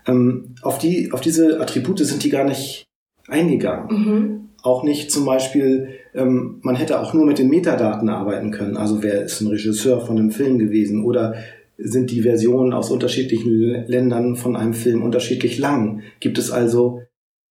Ähm, 0.08 0.56
auf, 0.62 0.80
die, 0.80 1.12
auf 1.12 1.20
diese 1.20 1.60
Attribute 1.60 2.00
sind 2.00 2.24
die 2.24 2.30
gar 2.30 2.46
nicht 2.46 2.86
eingegangen. 3.28 3.88
Mhm. 3.90 4.50
Auch 4.64 4.84
nicht 4.84 5.12
zum 5.12 5.26
Beispiel, 5.26 5.90
ähm, 6.16 6.60
man 6.62 6.78
hätte 6.78 7.02
auch 7.02 7.14
nur 7.14 7.26
mit 7.26 7.38
den 7.38 7.50
Metadaten 7.50 8.08
arbeiten 8.08 8.52
können. 8.52 8.78
Also 8.78 9.04
wer 9.04 9.24
ist 9.24 9.42
ein 9.42 9.48
Regisseur 9.48 10.06
von 10.06 10.18
einem 10.18 10.32
Film 10.32 10.58
gewesen 10.58 11.04
oder 11.04 11.36
sind 11.78 12.12
die 12.12 12.22
Versionen 12.22 12.74
aus 12.74 12.90
unterschiedlichen 12.90 13.86
Ländern 13.88 14.36
von 14.36 14.56
einem 14.56 14.74
Film 14.74 15.04
unterschiedlich 15.04 15.60
lang? 15.60 16.02
Gibt 16.20 16.38
es 16.38 16.50
also 16.50 17.02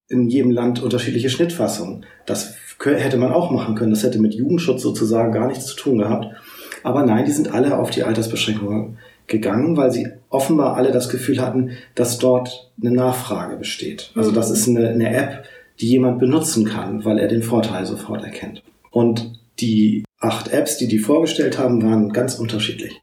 in 0.09 0.29
jedem 0.29 0.51
Land 0.51 0.83
unterschiedliche 0.83 1.31
Schnittfassungen? 1.31 2.07
Das 2.27 2.55
hätte 2.85 3.17
man 3.17 3.33
auch 3.33 3.51
machen 3.51 3.75
können. 3.75 3.91
Das 3.91 4.03
hätte 4.03 4.19
mit 4.19 4.35
Jugendschutz 4.35 4.83
sozusagen 4.83 5.33
gar 5.33 5.49
nichts 5.49 5.67
zu 5.67 5.77
tun 5.77 5.99
gehabt. 5.99 6.27
Aber 6.83 7.05
nein, 7.05 7.25
die 7.25 7.33
sind 7.33 7.53
alle 7.53 7.79
auf 7.79 7.91
die 7.91 8.03
Altersbeschränkungen 8.03 8.99
gegangen, 9.27 9.77
weil 9.77 9.91
sie 9.91 10.09
offenbar 10.29 10.77
alle 10.77 10.93
das 10.93 11.09
Gefühl 11.09 11.41
hatten, 11.41 11.71
dass 11.95 12.19
dort 12.19 12.71
eine 12.81 12.93
Nachfrage 12.93 13.57
besteht. 13.57 14.13
Also 14.15 14.31
das 14.31 14.51
ist 14.51 14.69
eine, 14.69 14.89
eine 14.91 15.15
App, 15.15 15.45
die 15.81 15.89
jemand 15.89 16.19
benutzen 16.19 16.65
kann, 16.65 17.05
weil 17.05 17.19
er 17.19 17.29
den 17.29 17.43
Vorteil 17.43 17.87
sofort 17.87 18.25
erkennt. 18.25 18.63
Und 18.91 19.41
die 19.59 20.05
acht 20.21 20.49
Apps, 20.49 20.77
die 20.77 20.89
die 20.89 20.99
vorgestellt 20.99 21.59
haben, 21.59 21.83
waren 21.83 22.13
ganz 22.13 22.39
unterschiedlich. 22.39 23.01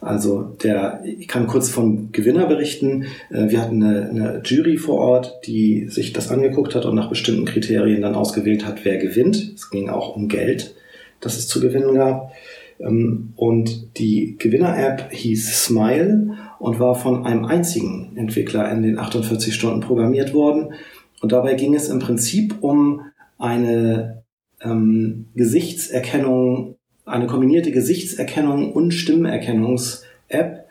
Also 0.00 0.56
der, 0.62 1.02
ich 1.04 1.28
kann 1.28 1.46
kurz 1.46 1.68
vom 1.68 2.10
Gewinner 2.10 2.46
berichten. 2.46 3.04
Äh, 3.30 3.50
wir 3.50 3.60
hatten 3.60 3.82
eine, 3.82 4.08
eine, 4.08 4.42
Jury 4.44 4.78
vor 4.78 4.98
Ort, 4.98 5.40
die 5.46 5.88
sich 5.88 6.12
das 6.12 6.30
angeguckt 6.30 6.74
hat 6.74 6.86
und 6.86 6.94
nach 6.94 7.10
bestimmten 7.10 7.44
Kriterien 7.44 8.00
dann 8.00 8.14
ausgewählt 8.14 8.66
hat, 8.66 8.84
wer 8.84 8.96
gewinnt. 8.96 9.52
Es 9.54 9.70
ging 9.70 9.90
auch 9.90 10.16
um 10.16 10.28
Geld, 10.28 10.74
das 11.20 11.36
es 11.36 11.48
zu 11.48 11.60
gewinnen 11.60 11.94
gab. 11.94 12.32
Ähm, 12.78 13.34
und 13.36 13.98
die 13.98 14.36
Gewinner-App 14.38 15.12
hieß 15.12 15.64
Smile 15.64 16.36
und 16.58 16.80
war 16.80 16.94
von 16.94 17.26
einem 17.26 17.44
einzigen 17.44 18.16
Entwickler 18.16 18.70
in 18.72 18.82
den 18.82 18.98
48 18.98 19.54
Stunden 19.54 19.80
programmiert 19.80 20.32
worden. 20.32 20.72
Und 21.20 21.32
dabei 21.32 21.54
ging 21.54 21.74
es 21.74 21.90
im 21.90 21.98
Prinzip 21.98 22.56
um 22.62 23.02
eine 23.38 24.22
ähm, 24.62 25.26
Gesichtserkennung 25.34 26.76
eine 27.04 27.26
kombinierte 27.26 27.72
Gesichtserkennung 27.72 28.72
und 28.72 28.92
Stimmenerkennungs-App, 28.92 30.66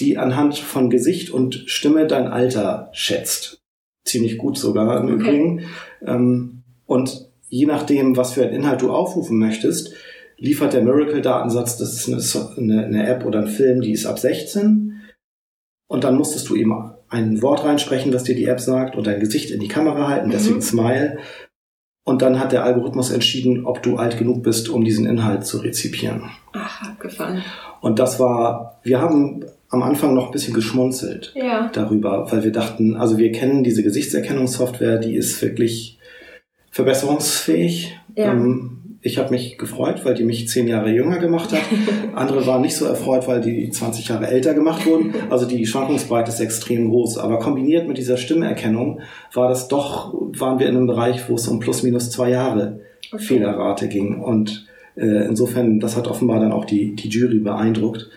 die 0.00 0.18
anhand 0.18 0.58
von 0.58 0.90
Gesicht 0.90 1.30
und 1.30 1.64
Stimme 1.66 2.06
dein 2.06 2.26
Alter 2.26 2.90
schätzt. 2.92 3.62
Ziemlich 4.04 4.38
gut 4.38 4.58
sogar 4.58 5.00
im 5.00 5.06
okay. 5.06 5.14
Übrigen. 5.14 5.64
Ähm, 6.06 6.62
und 6.86 7.30
je 7.48 7.66
nachdem, 7.66 8.16
was 8.16 8.32
für 8.32 8.44
einen 8.44 8.54
Inhalt 8.54 8.82
du 8.82 8.90
aufrufen 8.90 9.38
möchtest, 9.38 9.94
liefert 10.38 10.72
der 10.72 10.82
Miracle-Datensatz, 10.82 11.78
das 11.78 12.08
ist 12.08 12.36
eine, 12.58 12.84
eine, 12.84 13.06
App 13.06 13.24
oder 13.24 13.40
ein 13.40 13.48
Film, 13.48 13.80
die 13.80 13.92
ist 13.92 14.06
ab 14.06 14.18
16. 14.18 15.00
Und 15.86 16.04
dann 16.04 16.16
musstest 16.16 16.48
du 16.48 16.56
eben 16.56 16.74
ein 17.08 17.40
Wort 17.42 17.64
reinsprechen, 17.64 18.12
was 18.12 18.24
dir 18.24 18.34
die 18.34 18.46
App 18.46 18.60
sagt, 18.60 18.96
und 18.96 19.06
dein 19.06 19.20
Gesicht 19.20 19.50
in 19.50 19.60
die 19.60 19.68
Kamera 19.68 20.08
halten, 20.08 20.30
deswegen 20.30 20.56
mhm. 20.56 20.62
Smile. 20.62 21.18
Und 22.04 22.20
dann 22.20 22.38
hat 22.38 22.52
der 22.52 22.64
Algorithmus 22.64 23.10
entschieden, 23.10 23.64
ob 23.64 23.82
du 23.82 23.96
alt 23.96 24.18
genug 24.18 24.42
bist, 24.42 24.68
um 24.68 24.84
diesen 24.84 25.06
Inhalt 25.06 25.46
zu 25.46 25.58
rezipieren. 25.58 26.24
Ach, 26.52 26.98
gefallen. 26.98 27.42
Und 27.80 27.98
das 27.98 28.20
war, 28.20 28.78
wir 28.82 29.00
haben 29.00 29.44
am 29.70 29.82
Anfang 29.82 30.14
noch 30.14 30.26
ein 30.26 30.32
bisschen 30.32 30.54
geschmunzelt 30.54 31.32
ja. 31.34 31.70
darüber, 31.72 32.30
weil 32.30 32.44
wir 32.44 32.52
dachten, 32.52 32.96
also 32.96 33.16
wir 33.16 33.32
kennen 33.32 33.64
diese 33.64 33.82
Gesichtserkennungssoftware, 33.82 34.98
die 34.98 35.14
ist 35.14 35.40
wirklich 35.42 35.98
verbesserungsfähig. 36.70 37.98
Ja. 38.16 38.32
Ähm, 38.32 38.83
ich 39.06 39.18
habe 39.18 39.30
mich 39.30 39.58
gefreut, 39.58 40.00
weil 40.04 40.14
die 40.14 40.24
mich 40.24 40.48
zehn 40.48 40.66
Jahre 40.66 40.90
jünger 40.90 41.18
gemacht 41.18 41.52
hat. 41.52 41.60
Andere 42.14 42.46
waren 42.46 42.62
nicht 42.62 42.74
so 42.74 42.86
erfreut, 42.86 43.28
weil 43.28 43.42
die 43.42 43.68
20 43.68 44.08
Jahre 44.08 44.28
älter 44.28 44.54
gemacht 44.54 44.86
wurden. 44.86 45.12
Also 45.28 45.46
die 45.46 45.66
Schwankungsbreite 45.66 46.30
ist 46.30 46.40
extrem 46.40 46.88
groß. 46.88 47.18
Aber 47.18 47.38
kombiniert 47.38 47.86
mit 47.86 47.98
dieser 47.98 48.16
Stimmerkennung 48.16 49.00
war 49.34 49.50
das 49.50 49.68
doch, 49.68 50.14
waren 50.38 50.58
wir 50.58 50.68
in 50.68 50.76
einem 50.76 50.86
Bereich, 50.86 51.28
wo 51.28 51.34
es 51.34 51.46
um 51.46 51.60
plus 51.60 51.82
minus 51.82 52.10
zwei 52.10 52.30
Jahre 52.30 52.80
okay. 53.12 53.22
Fehlerrate 53.22 53.88
ging. 53.88 54.22
Und 54.22 54.66
äh, 54.96 55.26
insofern, 55.26 55.80
das 55.80 55.98
hat 55.98 56.08
offenbar 56.08 56.40
dann 56.40 56.52
auch 56.52 56.64
die, 56.64 56.94
die 56.94 57.10
Jury 57.10 57.40
beeindruckt, 57.40 58.08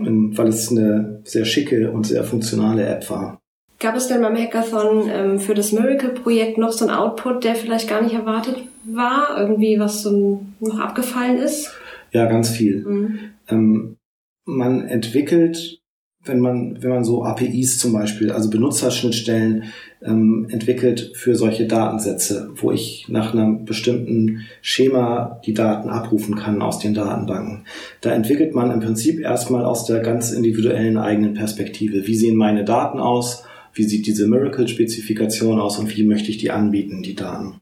ähm, 0.00 0.36
weil 0.36 0.48
es 0.48 0.68
eine 0.68 1.20
sehr 1.22 1.44
schicke 1.44 1.92
und 1.92 2.08
sehr 2.08 2.24
funktionale 2.24 2.84
App 2.84 3.08
war. 3.08 3.40
Gab 3.84 3.96
es 3.96 4.06
denn 4.06 4.22
beim 4.22 4.34
Hackathon 4.34 5.10
ähm, 5.10 5.38
für 5.38 5.52
das 5.52 5.72
Miracle-Projekt 5.72 6.56
noch 6.56 6.72
so 6.72 6.86
einen 6.86 6.96
Output, 6.96 7.44
der 7.44 7.54
vielleicht 7.54 7.86
gar 7.86 8.00
nicht 8.00 8.14
erwartet 8.14 8.56
war? 8.84 9.36
Irgendwie, 9.38 9.78
was 9.78 10.02
so 10.02 10.40
noch 10.58 10.78
abgefallen 10.78 11.36
ist? 11.36 11.70
Ja, 12.10 12.24
ganz 12.24 12.48
viel. 12.48 12.82
Mhm. 12.82 13.18
Ähm, 13.46 13.96
man 14.46 14.86
entwickelt 14.86 15.82
wenn 16.26 16.40
man, 16.40 16.82
wenn 16.82 16.88
man 16.88 17.04
so 17.04 17.22
APIs 17.22 17.76
zum 17.76 17.92
Beispiel, 17.92 18.32
also 18.32 18.48
Benutzerschnittstellen 18.48 19.64
ähm, 20.02 20.46
entwickelt 20.50 21.12
für 21.14 21.34
solche 21.34 21.66
Datensätze, 21.66 22.50
wo 22.54 22.72
ich 22.72 23.04
nach 23.10 23.34
einem 23.34 23.66
bestimmten 23.66 24.46
Schema 24.62 25.42
die 25.44 25.52
Daten 25.52 25.90
abrufen 25.90 26.36
kann 26.36 26.62
aus 26.62 26.78
den 26.78 26.94
Datenbanken. 26.94 27.66
Da 28.00 28.12
entwickelt 28.12 28.54
man 28.54 28.70
im 28.70 28.80
Prinzip 28.80 29.20
erstmal 29.20 29.66
aus 29.66 29.84
der 29.84 30.00
ganz 30.00 30.30
individuellen 30.30 30.96
eigenen 30.96 31.34
Perspektive. 31.34 32.06
Wie 32.06 32.16
sehen 32.16 32.36
meine 32.36 32.64
Daten 32.64 33.00
aus? 33.00 33.44
Wie 33.74 33.84
sieht 33.84 34.06
diese 34.06 34.26
Miracle-Spezifikation 34.28 35.60
aus 35.60 35.78
und 35.78 35.94
wie 35.96 36.04
möchte 36.04 36.30
ich 36.30 36.38
die 36.38 36.50
anbieten, 36.50 37.02
die 37.02 37.14
Daten? 37.14 37.60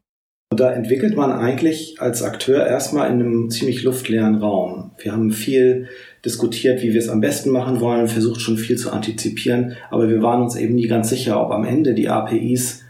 Und 0.53 0.61
da 0.61 0.71
entwickelt 0.71 1.17
man 1.17 1.33
eigentlich 1.33 1.97
als 1.99 2.23
Akteur 2.23 2.67
erstmal 2.67 3.11
in 3.11 3.21
einem 3.21 3.51
ziemlich 3.51 3.83
luftleeren 3.85 4.35
Raum. 4.35 4.91
Wir 4.99 5.13
haben 5.13 5.33
viel 5.33 5.89
diskutiert, 6.27 6.83
wie 6.83 6.93
wir 6.93 7.01
es 7.01 7.09
am 7.09 7.23
besten 7.23 7.51
machen 7.51 7.81
wollen, 7.81 8.07
versucht 8.07 8.43
schon 8.43 8.59
viel 8.59 8.77
zu 8.77 8.93
antizipieren, 8.93 9.77
aber 9.91 10.11
wir 10.11 10.23
waren 10.23 10.43
uns 10.43 10.55
eben 10.57 10.75
nie 10.75 10.89
ganz 10.89 11.09
sicher, 11.09 11.43
ob 11.43 11.51
am 11.53 11.65
Ende 11.65 11.95
die 11.95 12.11
APIs 12.11 12.83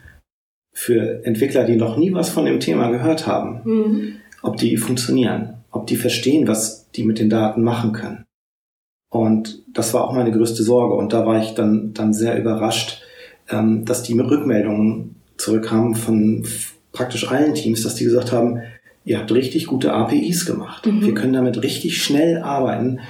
für 0.72 1.24
Entwickler, 1.24 1.64
die 1.64 1.76
noch 1.76 1.96
nie 1.96 2.12
was 2.12 2.30
von 2.30 2.46
dem 2.46 2.58
Thema 2.58 2.90
gehört 2.90 3.28
haben, 3.28 3.60
mhm. 3.64 4.12
ob 4.42 4.56
die 4.56 4.76
funktionieren, 4.76 5.62
ob 5.70 5.86
die 5.86 5.96
verstehen, 5.96 6.48
was 6.48 6.90
die 6.90 7.04
mit 7.04 7.20
den 7.20 7.30
Daten 7.30 7.62
machen 7.62 7.92
können. 7.92 8.24
Und 9.12 9.62
das 9.72 9.92
war 9.92 10.04
auch 10.04 10.14
meine 10.14 10.32
größte 10.32 10.62
Sorge. 10.62 10.94
Und 10.94 11.12
da 11.12 11.26
war 11.26 11.40
ich 11.42 11.50
dann, 11.50 11.92
dann 11.92 12.14
sehr 12.14 12.38
überrascht, 12.38 13.02
ähm, 13.52 13.84
dass 13.84 14.02
die 14.02 14.18
Rückmeldungen 14.18 15.16
zurückkamen 15.36 15.94
von 15.94 16.44
praktisch 16.92 17.28
allen 17.28 17.54
Teams, 17.54 17.82
dass 17.82 17.94
die 17.94 18.04
gesagt 18.04 18.32
haben, 18.32 18.60
ihr 19.04 19.18
habt 19.18 19.32
richtig 19.32 19.66
gute 19.66 19.92
APIs 19.92 20.46
gemacht. 20.46 20.86
Mhm. 20.86 21.02
Wir 21.02 21.14
können 21.14 21.32
damit 21.32 21.62
richtig 21.62 22.02
schnell 22.02 22.38
arbeiten. 22.38 23.00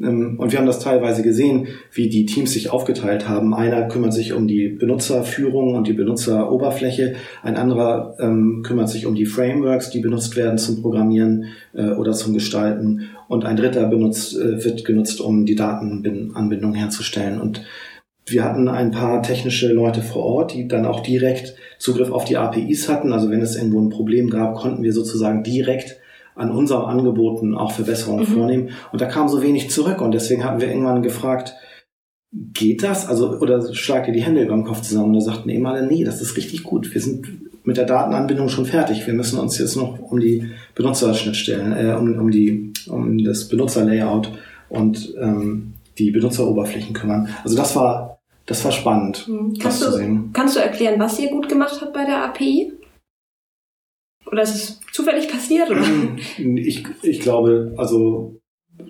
Ähm, 0.00 0.38
und 0.38 0.52
wir 0.52 0.58
haben 0.58 0.66
das 0.66 0.80
teilweise 0.80 1.22
gesehen, 1.22 1.68
wie 1.92 2.08
die 2.08 2.24
Teams 2.24 2.52
sich 2.52 2.70
aufgeteilt 2.70 3.28
haben. 3.28 3.54
Einer 3.54 3.88
kümmert 3.88 4.14
sich 4.14 4.32
um 4.32 4.48
die 4.48 4.68
Benutzerführung 4.68 5.74
und 5.74 5.86
die 5.86 5.92
Benutzeroberfläche, 5.92 7.14
ein 7.42 7.56
anderer 7.56 8.16
ähm, 8.18 8.62
kümmert 8.62 8.88
sich 8.88 9.04
um 9.06 9.14
die 9.14 9.26
Frameworks, 9.26 9.90
die 9.90 10.00
benutzt 10.00 10.36
werden 10.36 10.58
zum 10.58 10.80
Programmieren 10.80 11.46
äh, 11.74 11.90
oder 11.90 12.12
zum 12.12 12.32
Gestalten 12.32 13.10
und 13.28 13.44
ein 13.44 13.56
dritter 13.56 13.86
benutzt, 13.86 14.36
äh, 14.36 14.64
wird 14.64 14.84
genutzt, 14.84 15.20
um 15.20 15.44
die 15.44 15.56
Datenanbindung 15.56 16.74
herzustellen. 16.74 17.40
Und 17.40 17.62
wir 18.32 18.44
hatten 18.44 18.68
ein 18.68 18.90
paar 18.90 19.22
technische 19.22 19.72
Leute 19.72 20.02
vor 20.02 20.24
Ort, 20.24 20.54
die 20.54 20.68
dann 20.68 20.86
auch 20.86 21.00
direkt 21.00 21.54
Zugriff 21.78 22.10
auf 22.10 22.24
die 22.24 22.36
APIs 22.36 22.88
hatten. 22.88 23.12
Also 23.12 23.30
wenn 23.30 23.40
es 23.40 23.56
irgendwo 23.56 23.80
ein 23.80 23.90
Problem 23.90 24.30
gab, 24.30 24.54
konnten 24.54 24.82
wir 24.82 24.92
sozusagen 24.92 25.42
direkt 25.42 25.98
an 26.34 26.50
unseren 26.50 26.84
Angeboten 26.86 27.54
auch 27.54 27.72
Verbesserungen 27.72 28.28
mhm. 28.28 28.34
vornehmen. 28.34 28.68
Und 28.90 29.00
da 29.00 29.06
kam 29.06 29.28
so 29.28 29.42
wenig 29.42 29.70
zurück 29.70 30.00
und 30.00 30.12
deswegen 30.12 30.44
hatten 30.44 30.60
wir 30.60 30.68
irgendwann 30.68 31.02
gefragt, 31.02 31.54
geht 32.32 32.82
das? 32.82 33.06
Also, 33.08 33.38
oder 33.38 33.74
schlagt 33.74 34.08
ihr 34.08 34.14
die 34.14 34.22
Hände 34.22 34.42
über 34.42 34.54
den 34.54 34.64
Kopf 34.64 34.80
zusammen? 34.80 35.08
Und 35.08 35.14
da 35.14 35.20
sagten 35.20 35.50
eben 35.50 35.66
alle, 35.66 35.86
nee, 35.86 36.04
das 36.04 36.22
ist 36.22 36.36
richtig 36.36 36.62
gut. 36.62 36.94
Wir 36.94 37.00
sind 37.00 37.26
mit 37.64 37.76
der 37.76 37.84
Datenanbindung 37.84 38.48
schon 38.48 38.66
fertig. 38.66 39.06
Wir 39.06 39.14
müssen 39.14 39.38
uns 39.38 39.58
jetzt 39.58 39.76
noch 39.76 39.98
um 39.98 40.18
die 40.18 40.50
Benutzerschnittstellen, 40.74 41.72
äh, 41.72 41.94
um, 41.94 42.18
um 42.18 42.30
die, 42.30 42.72
um 42.88 43.22
das 43.22 43.48
Benutzerlayout 43.48 44.32
und 44.68 45.14
ähm, 45.20 45.74
die 45.98 46.10
Benutzeroberflächen 46.10 46.94
kümmern. 46.94 47.28
Also 47.44 47.56
das 47.56 47.76
war, 47.76 48.11
das 48.52 48.64
war 48.66 48.72
spannend. 48.72 49.26
Mhm. 49.28 49.54
Kannst, 49.58 49.82
du, 49.82 50.30
kannst 50.34 50.56
du 50.56 50.60
erklären, 50.60 51.00
was 51.00 51.18
ihr 51.18 51.30
gut 51.30 51.48
gemacht 51.48 51.80
habt 51.80 51.94
bei 51.94 52.04
der 52.04 52.22
API? 52.22 52.70
Oder 54.26 54.42
ist 54.42 54.54
es 54.54 54.80
zufällig 54.92 55.26
passiert? 55.28 55.70
Oder? 55.70 55.82
Ich, 56.36 56.84
ich 57.02 57.20
glaube, 57.20 57.74
also 57.78 58.36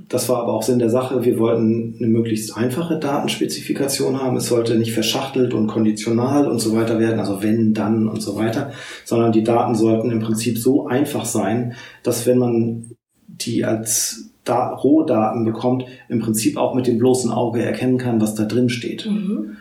das 0.08 0.28
war 0.28 0.42
aber 0.42 0.52
auch 0.52 0.64
Sinn 0.64 0.80
der 0.80 0.90
Sache. 0.90 1.24
Wir 1.24 1.38
wollten 1.38 1.94
eine 1.96 2.08
möglichst 2.08 2.56
einfache 2.56 2.98
Datenspezifikation 2.98 4.20
haben. 4.20 4.36
Es 4.36 4.48
sollte 4.48 4.74
nicht 4.74 4.92
verschachtelt 4.92 5.54
und 5.54 5.68
konditional 5.68 6.48
und 6.48 6.58
so 6.58 6.74
weiter 6.74 6.98
werden, 6.98 7.20
also 7.20 7.40
wenn, 7.40 7.72
dann 7.72 8.08
und 8.08 8.20
so 8.20 8.36
weiter, 8.36 8.72
sondern 9.04 9.30
die 9.30 9.44
Daten 9.44 9.76
sollten 9.76 10.10
im 10.10 10.20
Prinzip 10.20 10.58
so 10.58 10.88
einfach 10.88 11.24
sein, 11.24 11.74
dass 12.02 12.26
wenn 12.26 12.38
man 12.38 12.90
die 13.28 13.64
als 13.64 14.32
da 14.44 14.70
Rohdaten 14.70 15.44
bekommt, 15.44 15.84
im 16.08 16.20
Prinzip 16.20 16.56
auch 16.56 16.74
mit 16.74 16.86
dem 16.86 16.98
bloßen 16.98 17.30
Auge 17.30 17.62
erkennen 17.62 17.98
kann, 17.98 18.20
was 18.20 18.34
da 18.34 18.44
drin 18.44 18.68
steht. 18.68 19.06
Mhm. 19.06 19.56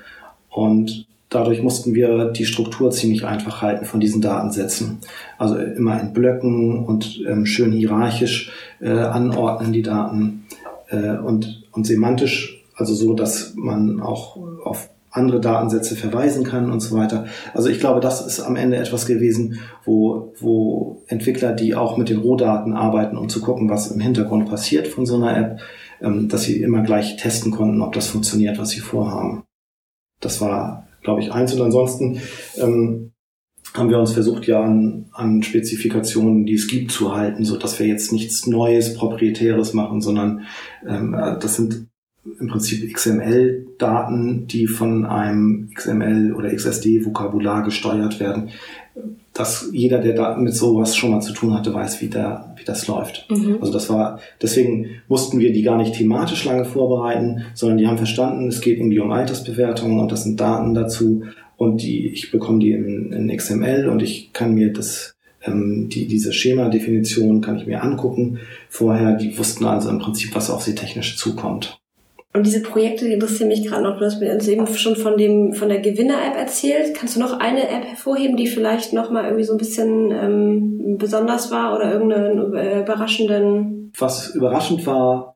Und 0.52 1.08
Dadurch 1.32 1.64
mussten 1.64 1.96
wir 1.96 2.26
die 2.26 2.46
Struktur 2.46 2.92
ziemlich 2.92 3.26
einfach 3.26 3.62
halten 3.62 3.86
von 3.86 4.02
diesen 4.02 4.22
Datensätzen. 4.22 5.00
Also 5.38 5.56
immer 5.56 5.98
in 6.02 6.12
Blöcken 6.12 6.84
und 6.84 7.22
ähm, 7.26 7.46
schön 7.46 7.72
hierarchisch 7.72 8.52
äh, 8.82 8.90
anordnen 8.90 9.72
die 9.72 9.82
Daten 9.82 10.44
äh, 10.90 11.16
und, 11.18 11.64
und 11.72 11.88
semantisch, 11.88 12.62
also 12.76 12.94
so, 12.94 13.14
dass 13.14 13.54
man 13.56 14.02
auch 14.02 14.38
auf 14.66 14.90
andere 15.10 15.40
Datensätze 15.40 15.96
verweisen 15.96 16.44
kann 16.44 16.70
und 16.70 16.82
so 16.82 16.98
weiter. 16.98 17.28
Also 17.54 17.70
ich 17.70 17.80
glaube, 17.80 18.02
das 18.02 18.26
ist 18.26 18.42
am 18.42 18.58
Ende 18.58 18.76
etwas 18.76 19.06
gewesen, 19.06 19.60
wo, 19.86 20.34
wo 20.38 21.02
Entwickler, 21.08 21.54
die 21.54 21.76
auch 21.76 21.96
mit 21.96 22.10
den 22.10 22.20
Rohdaten 22.20 22.74
arbeiten, 22.74 23.16
um 23.16 23.30
zu 23.30 23.40
gucken, 23.40 23.70
was 23.70 23.90
im 23.90 24.02
Hintergrund 24.02 24.50
passiert 24.50 24.90
von 24.90 25.06
so 25.06 25.16
einer 25.16 25.38
App, 25.38 25.62
ähm, 26.02 26.28
dass 26.28 26.44
sie 26.44 26.62
immer 26.62 26.82
gleich 26.82 27.16
testen 27.16 27.54
konnten, 27.54 27.82
ob 27.82 27.94
das 27.94 28.08
funktioniert, 28.08 28.60
was 28.60 28.72
sie 28.72 28.82
vorhaben. 28.82 29.44
Das 30.22 30.40
war 30.40 30.88
glaube 31.02 31.22
ich, 31.22 31.32
eins. 31.32 31.54
Und 31.54 31.62
ansonsten 31.62 32.22
ähm, 32.58 33.12
haben 33.74 33.90
wir 33.90 34.00
uns 34.00 34.14
versucht, 34.14 34.48
ja 34.48 34.62
an, 34.62 35.06
an 35.14 35.44
Spezifikationen, 35.44 36.46
die 36.46 36.56
es 36.56 36.68
gibt, 36.68 36.92
zu 36.92 37.16
halten, 37.16 37.46
so 37.46 37.58
dass 37.58 37.80
wir 37.80 37.88
jetzt 37.88 38.12
nichts 38.12 38.48
Neues, 38.48 38.96
Proprietäres 38.96 39.74
machen, 39.74 40.02
sondern 40.02 40.46
ähm, 40.88 41.14
äh, 41.14 41.38
das 41.40 41.56
sind 41.56 41.88
im 42.40 42.50
Prinzip 42.50 42.94
XML-Daten, 42.94 44.46
die 44.46 44.68
von 44.68 45.06
einem 45.06 45.72
XML 45.74 46.34
oder 46.36 46.54
XSD-Vokabular 46.54 47.64
gesteuert 47.64 48.20
werden 48.20 48.52
dass 49.34 49.70
jeder, 49.72 50.00
der 50.00 50.14
da 50.14 50.36
mit 50.36 50.54
sowas 50.54 50.96
schon 50.96 51.12
mal 51.12 51.22
zu 51.22 51.34
tun 51.34 51.54
hatte, 51.54 51.74
weiß, 51.74 52.02
wie, 52.02 52.10
da, 52.10 52.54
wie 52.58 52.66
das 52.66 52.88
läuft. 52.88 53.28
Mhm. 53.30 53.58
Also 53.62 53.72
das 53.72 53.90
war, 53.90 54.20
deswegen 54.42 55.02
mussten 55.08 55.40
wir 55.40 55.54
die 55.54 55.62
gar 55.62 55.78
nicht 55.78 55.94
thematisch 55.94 56.46
lange 56.46 56.66
vorbereiten, 56.66 57.44
sondern 57.54 57.78
die 57.78 57.88
haben 57.88 57.98
verstanden, 57.98 58.50
es 58.50 58.62
geht 58.62 58.78
irgendwie 58.78 59.00
um 59.00 59.12
Altersbewertungen 59.12 60.00
und 60.00 60.12
das 60.12 60.24
sind 60.24 60.40
Daten 60.40 60.74
dazu 60.74 61.24
und 61.58 61.82
die, 61.82 62.08
ich 62.10 62.32
bekomme 62.32 62.60
die 62.60 62.72
in, 62.72 63.14
in 63.14 63.36
XML 63.36 63.88
und 63.88 64.02
ich 64.02 64.34
kann 64.34 64.54
mir 64.54 64.74
das, 64.74 65.16
ähm, 65.46 65.90
die, 65.90 66.08
diese 66.08 66.34
Schema-Definition 66.34 67.42
kann 67.42 67.58
ich 67.58 67.68
mir 67.68 67.84
angucken. 67.84 68.40
Vorher, 68.68 69.16
die 69.16 69.38
wussten 69.38 69.66
also 69.66 69.90
im 69.90 70.00
Prinzip, 70.00 70.36
was 70.36 70.50
auf 70.50 70.64
sie 70.64 70.76
technisch 70.76 71.18
zukommt. 71.18 71.81
Und 72.34 72.46
diese 72.46 72.62
Projekte, 72.62 73.06
die 73.06 73.14
interessieren 73.14 73.50
mich 73.50 73.68
gerade 73.68 73.84
noch. 73.84 74.00
Du 74.00 74.06
hast 74.06 74.22
mir 74.22 74.34
eben 74.34 74.68
schon 74.68 74.96
von 74.96 75.18
dem 75.18 75.54
von 75.54 75.68
der 75.68 75.82
Gewinner-App 75.82 76.38
erzählt. 76.38 76.96
Kannst 76.96 77.18
du 77.18 77.20
noch 77.20 77.40
eine 77.40 77.68
App 77.68 77.84
hervorheben, 77.84 78.38
die 78.38 78.48
vielleicht 78.48 78.94
noch 78.94 79.12
mal 79.12 79.26
irgendwie 79.26 79.44
so 79.44 79.54
ein 79.54 79.58
bisschen 79.58 80.12
ähm, 80.12 80.98
besonders 80.98 81.52
war 81.52 81.76
oder 81.76 81.92
irgendeinen 81.92 82.54
äh, 82.56 82.82
überraschenden? 82.82 83.92
Was 83.98 84.34
überraschend 84.34 84.86
war, 84.86 85.36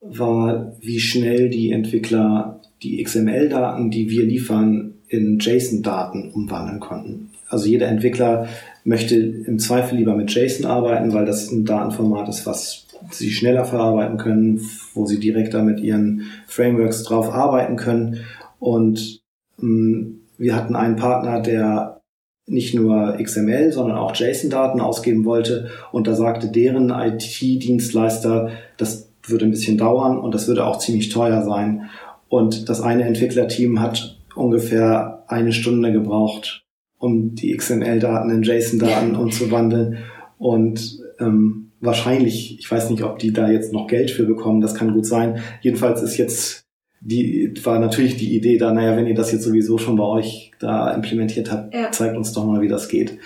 war, 0.00 0.72
wie 0.80 1.00
schnell 1.00 1.50
die 1.50 1.70
Entwickler 1.70 2.60
die 2.82 3.02
XML-Daten, 3.02 3.90
die 3.90 4.08
wir 4.08 4.24
liefern, 4.24 4.94
in 5.08 5.38
JSON-Daten 5.38 6.32
umwandeln 6.32 6.80
konnten. 6.80 7.30
Also 7.48 7.66
jeder 7.66 7.88
Entwickler 7.88 8.48
möchte 8.84 9.16
im 9.16 9.58
Zweifel 9.58 9.98
lieber 9.98 10.14
mit 10.14 10.34
JSON 10.34 10.66
arbeiten, 10.66 11.12
weil 11.12 11.24
das 11.24 11.50
ein 11.50 11.64
Datenformat 11.64 12.28
ist, 12.28 12.46
was 12.46 12.86
sie 13.10 13.30
schneller 13.30 13.64
verarbeiten 13.64 14.16
können, 14.16 14.60
wo 14.94 15.06
sie 15.06 15.18
direkter 15.18 15.62
mit 15.62 15.80
ihren 15.80 16.22
Frameworks 16.46 17.02
drauf 17.02 17.32
arbeiten 17.32 17.76
können. 17.76 18.20
Und 18.58 19.20
mh, 19.58 19.68
mm, 19.68 20.18
wir 20.38 20.56
hatten 20.56 20.74
einen 20.74 20.96
Partner, 20.96 21.40
der 21.40 22.00
nicht 22.46 22.74
nur 22.74 23.16
XML, 23.22 23.72
sondern 23.72 23.96
auch 23.96 24.14
JSON-Daten 24.14 24.80
ausgeben 24.80 25.24
wollte. 25.24 25.68
Und 25.92 26.06
da 26.06 26.14
sagte 26.14 26.48
deren 26.48 26.90
IT-Dienstleister, 26.90 28.50
das 28.76 29.12
würde 29.24 29.44
ein 29.44 29.52
bisschen 29.52 29.78
dauern 29.78 30.18
und 30.18 30.34
das 30.34 30.48
würde 30.48 30.66
auch 30.66 30.78
ziemlich 30.78 31.08
teuer 31.10 31.42
sein. 31.42 31.88
Und 32.28 32.68
das 32.68 32.80
eine 32.80 33.04
Entwicklerteam 33.04 33.80
hat 33.80 34.18
ungefähr 34.34 35.24
eine 35.28 35.52
Stunde 35.52 35.92
gebraucht, 35.92 36.64
um 37.02 37.34
die 37.34 37.56
XML-Daten 37.56 38.30
in 38.30 38.42
JSON-Daten 38.44 39.16
umzuwandeln. 39.16 39.98
Und 40.38 41.00
ähm, 41.18 41.72
wahrscheinlich, 41.80 42.60
ich 42.60 42.70
weiß 42.70 42.90
nicht, 42.90 43.02
ob 43.02 43.18
die 43.18 43.32
da 43.32 43.50
jetzt 43.50 43.72
noch 43.72 43.88
Geld 43.88 44.12
für 44.12 44.24
bekommen, 44.24 44.60
das 44.60 44.74
kann 44.74 44.94
gut 44.94 45.04
sein. 45.04 45.40
Jedenfalls 45.60 46.00
ist 46.00 46.16
jetzt 46.16 46.62
die 47.04 47.52
war 47.64 47.80
natürlich 47.80 48.16
die 48.16 48.36
Idee 48.36 48.58
da, 48.58 48.72
naja, 48.72 48.96
wenn 48.96 49.08
ihr 49.08 49.16
das 49.16 49.32
jetzt 49.32 49.42
sowieso 49.42 49.76
schon 49.76 49.96
bei 49.96 50.04
euch 50.04 50.52
da 50.60 50.92
implementiert 50.94 51.50
habt, 51.50 51.74
ja. 51.74 51.90
zeigt 51.90 52.16
uns 52.16 52.32
doch 52.32 52.46
mal, 52.46 52.60
wie 52.60 52.68
das 52.68 52.88
geht. 52.88 53.18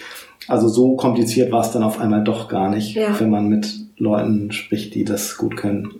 Also 0.49 0.69
so 0.69 0.97
kompliziert 0.97 1.53
war 1.53 1.61
es 1.61 1.73
dann 1.73 1.83
auf 1.83 2.01
einmal 2.01 2.25
doch 2.25 2.49
gar 2.49 2.71
nicht, 2.71 2.97
ja. 2.97 3.21
wenn 3.21 3.29
man 3.29 3.51
mit 3.51 3.75
Leuten 3.99 4.51
spricht, 4.53 4.95
die 4.95 5.05
das 5.05 5.37
gut 5.37 5.59
können. 5.59 5.91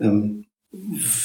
Ähm, 0.00 0.46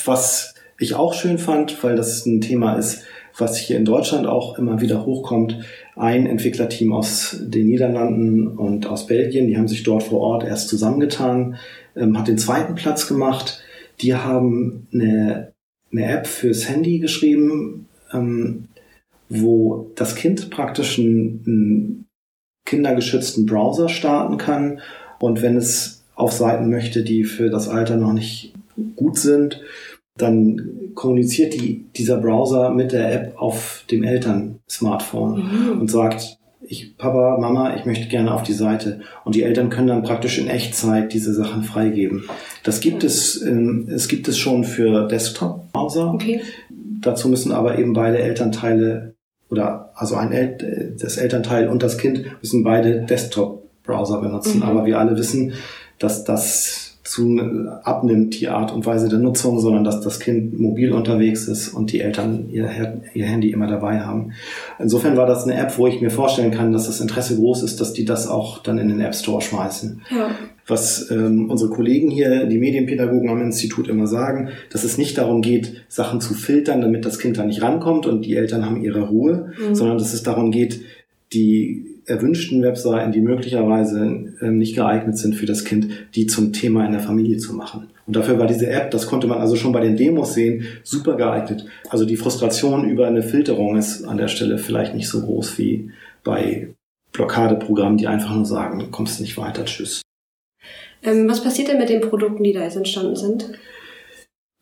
was 0.06 0.54
ich 0.78 0.94
auch 0.94 1.16
schön 1.16 1.40
fand, 1.40 1.84
weil 1.84 1.96
das 1.96 2.28
ein 2.28 2.42
Thema 2.42 2.76
ist, 2.76 3.02
was 3.38 3.58
hier 3.58 3.78
in 3.78 3.86
Deutschland 3.86 4.28
auch 4.28 4.58
immer 4.58 4.82
wieder 4.82 5.06
hochkommt, 5.06 5.60
ein 5.96 6.26
Entwicklerteam 6.26 6.94
aus 6.94 7.38
den 7.40 7.68
Niederlanden 7.68 8.48
und 8.48 8.88
aus 8.88 9.08
Belgien, 9.08 9.48
die 9.48 9.58
haben 9.58 9.68
sich 9.68 9.84
dort 9.84 10.04
vor 10.04 10.22
Ort 10.22 10.44
erst 10.44 10.70
zusammengetan, 10.70 11.58
ähm, 11.96 12.18
hat 12.18 12.28
den 12.28 12.38
zweiten 12.38 12.76
Platz 12.76 13.08
gemacht. 13.08 13.62
Die 14.02 14.16
haben 14.16 14.88
eine 14.94 15.54
eine 15.92 16.06
App 16.06 16.28
fürs 16.28 16.68
Handy 16.68 17.00
geschrieben, 17.00 17.88
ähm, 18.12 18.68
wo 19.30 19.92
das 19.96 20.16
Kind 20.16 20.50
praktisch 20.50 21.00
einen, 21.00 21.44
einen 21.46 22.06
kindergeschützten 22.66 23.46
Browser 23.46 23.90
starten 23.90 24.38
kann 24.38 24.80
und 25.20 25.42
wenn 25.42 25.58
es 25.58 26.04
auf 26.16 26.32
Seiten 26.32 26.70
möchte, 26.70 27.04
die 27.04 27.24
für 27.24 27.50
das 27.50 27.68
Alter 27.68 27.96
noch 27.96 28.14
nicht 28.14 28.54
gut 28.96 29.18
sind, 29.18 29.62
dann 30.18 30.92
kommuniziert 30.96 31.54
die, 31.54 31.86
dieser 31.96 32.18
Browser 32.18 32.72
mit 32.72 32.92
der 32.92 33.14
App 33.14 33.34
auf 33.38 33.84
dem 33.92 34.04
Eltern-Smartphone 34.04 35.74
mhm. 35.74 35.82
und 35.82 35.92
sagt, 35.92 36.38
ich, 36.70 36.98
Papa, 36.98 37.38
Mama, 37.40 37.76
ich 37.76 37.86
möchte 37.86 38.08
gerne 38.08 38.34
auf 38.34 38.44
die 38.44 38.54
Seite. 38.54 39.00
Und 39.24 39.36
die 39.36 39.44
Eltern 39.44 39.70
können 39.70 39.88
dann 39.88 40.04
praktisch 40.04 40.38
in 40.38 40.48
Echtzeit 40.48 41.14
diese 41.14 41.34
Sachen 41.34 41.64
freigeben. 41.64 42.26
Das 42.64 42.82
gibt 42.82 43.04
es, 43.04 43.42
ähm, 43.42 43.88
es 43.90 44.08
gibt 44.08 44.28
es 44.28 44.38
schon 44.38 44.64
für 44.64 45.08
Desktop-Browser. 45.08 46.14
Okay. 46.14 46.42
Dazu 47.02 47.30
müssen 47.30 47.52
aber 47.52 47.80
eben 47.80 47.94
beide 47.94 48.18
Elternteile 48.18 49.16
oder 49.50 49.92
also 49.96 50.16
ein 50.16 50.34
El 50.34 50.96
das 51.00 51.18
Elternteil 51.18 51.70
und 51.70 51.84
das 51.84 51.98
Kind 51.98 52.26
müssen 52.42 52.64
beide 52.64 53.06
Desktop-Browser 53.06 54.20
benutzen. 54.20 54.58
Mhm. 54.58 54.64
Aber 54.64 54.86
wir 54.86 55.00
alle 55.00 55.18
wissen, 55.18 55.54
dass 56.00 56.26
das 56.26 56.87
zu 57.08 57.40
abnimmt, 57.84 58.40
die 58.40 58.50
Art 58.50 58.74
und 58.74 58.86
Weise 58.86 59.08
der 59.08 59.20
Nutzung, 59.20 59.60
sondern 59.60 59.86
dass 59.86 60.02
das 60.02 60.20
Kind 60.20 60.60
mobil 60.60 60.92
unterwegs 60.92 61.48
ist 61.48 61.70
und 61.70 61.94
die 61.94 62.02
Eltern 62.02 62.50
ihr, 62.52 62.70
ihr 63.14 63.26
Handy 63.26 63.52
immer 63.52 63.68
dabei 63.68 64.02
haben. 64.02 64.34
Insofern 64.78 65.16
war 65.16 65.26
das 65.26 65.46
eine 65.46 65.56
App, 65.56 65.78
wo 65.78 65.88
ich 65.88 66.02
mir 66.02 66.10
vorstellen 66.10 66.52
kann, 66.52 66.74
dass 66.74 66.88
das 66.88 67.00
Interesse 67.00 67.38
groß 67.38 67.64
ist, 67.64 67.80
dass 67.80 67.94
die 67.94 68.04
das 68.04 68.28
auch 68.28 68.62
dann 68.62 68.78
in 68.78 68.90
den 68.90 69.00
App 69.00 69.16
Store 69.16 69.42
schmeißen. 69.42 70.02
Ja. 70.10 70.32
Was 70.68 71.10
ähm, 71.10 71.50
unsere 71.50 71.70
Kollegen 71.70 72.12
hier, 72.12 72.46
die 72.46 72.58
Medienpädagogen 72.58 73.30
am 73.30 73.42
Institut 73.42 73.88
immer 73.88 74.06
sagen, 74.06 74.50
dass 74.70 74.84
es 74.84 74.98
nicht 74.98 75.18
darum 75.18 75.42
geht, 75.42 75.86
Sachen 75.88 76.20
zu 76.20 76.34
filtern, 76.34 76.82
damit 76.82 77.06
das 77.06 77.20
Kind 77.20 77.38
da 77.38 77.46
nicht 77.46 77.62
rankommt 77.62 78.06
und 78.06 78.26
die 78.26 78.36
Eltern 78.36 78.66
haben 78.66 78.84
ihre 78.84 79.08
Ruhe, 79.08 79.54
mhm. 79.58 79.76
sondern 79.76 79.98
dass 79.98 80.14
es 80.14 80.24
darum 80.24 80.52
geht, 80.52 80.82
die 81.34 81.98
erwünschten 82.06 82.64
Webseiten, 82.64 83.12
die 83.12 83.20
möglicherweise 83.20 84.34
ähm, 84.42 84.58
nicht 84.58 84.76
geeignet 84.76 85.18
sind 85.18 85.36
für 85.36 85.46
das 85.46 85.66
Kind, 85.66 85.90
die 86.16 86.26
zum 86.26 86.54
Thema 86.54 86.86
in 86.86 86.94
der 86.94 87.02
Familie 87.02 87.38
zu 87.38 87.54
machen. 87.54 87.90
Und 88.06 88.16
dafür 88.16 88.40
war 88.40 88.48
diese 88.48 88.68
App, 88.68 88.92
das 88.92 89.08
konnte 89.08 89.28
man 89.28 89.40
also 89.40 89.58
schon 89.58 89.74
bei 89.74 89.82
den 89.82 89.98
Demos 89.98 90.34
sehen, 90.34 90.66
super 90.84 91.18
geeignet. 91.18 91.66
Also 91.90 92.06
die 92.06 92.16
Frustration 92.16 92.90
über 92.90 93.08
eine 93.08 93.22
Filterung 93.24 93.76
ist 93.76 94.06
an 94.06 94.18
der 94.18 94.30
Stelle 94.30 94.58
vielleicht 94.58 94.96
nicht 94.96 95.10
so 95.10 95.22
groß 95.22 95.58
wie 95.58 95.92
bei 96.24 96.70
Blockadeprogrammen, 97.12 97.98
die 97.98 98.08
einfach 98.08 98.34
nur 98.34 98.46
sagen, 98.46 98.80
du 98.80 98.88
kommst 98.88 99.20
nicht 99.20 99.38
weiter, 99.38 99.66
tschüss. 99.66 100.02
Ähm, 101.04 101.28
was 101.28 101.44
passiert 101.44 101.68
denn 101.68 101.78
mit 101.78 101.90
den 101.90 102.02
Produkten, 102.02 102.44
die 102.44 102.54
da 102.54 102.64
jetzt 102.64 102.78
entstanden 102.78 103.16
sind? 103.18 103.52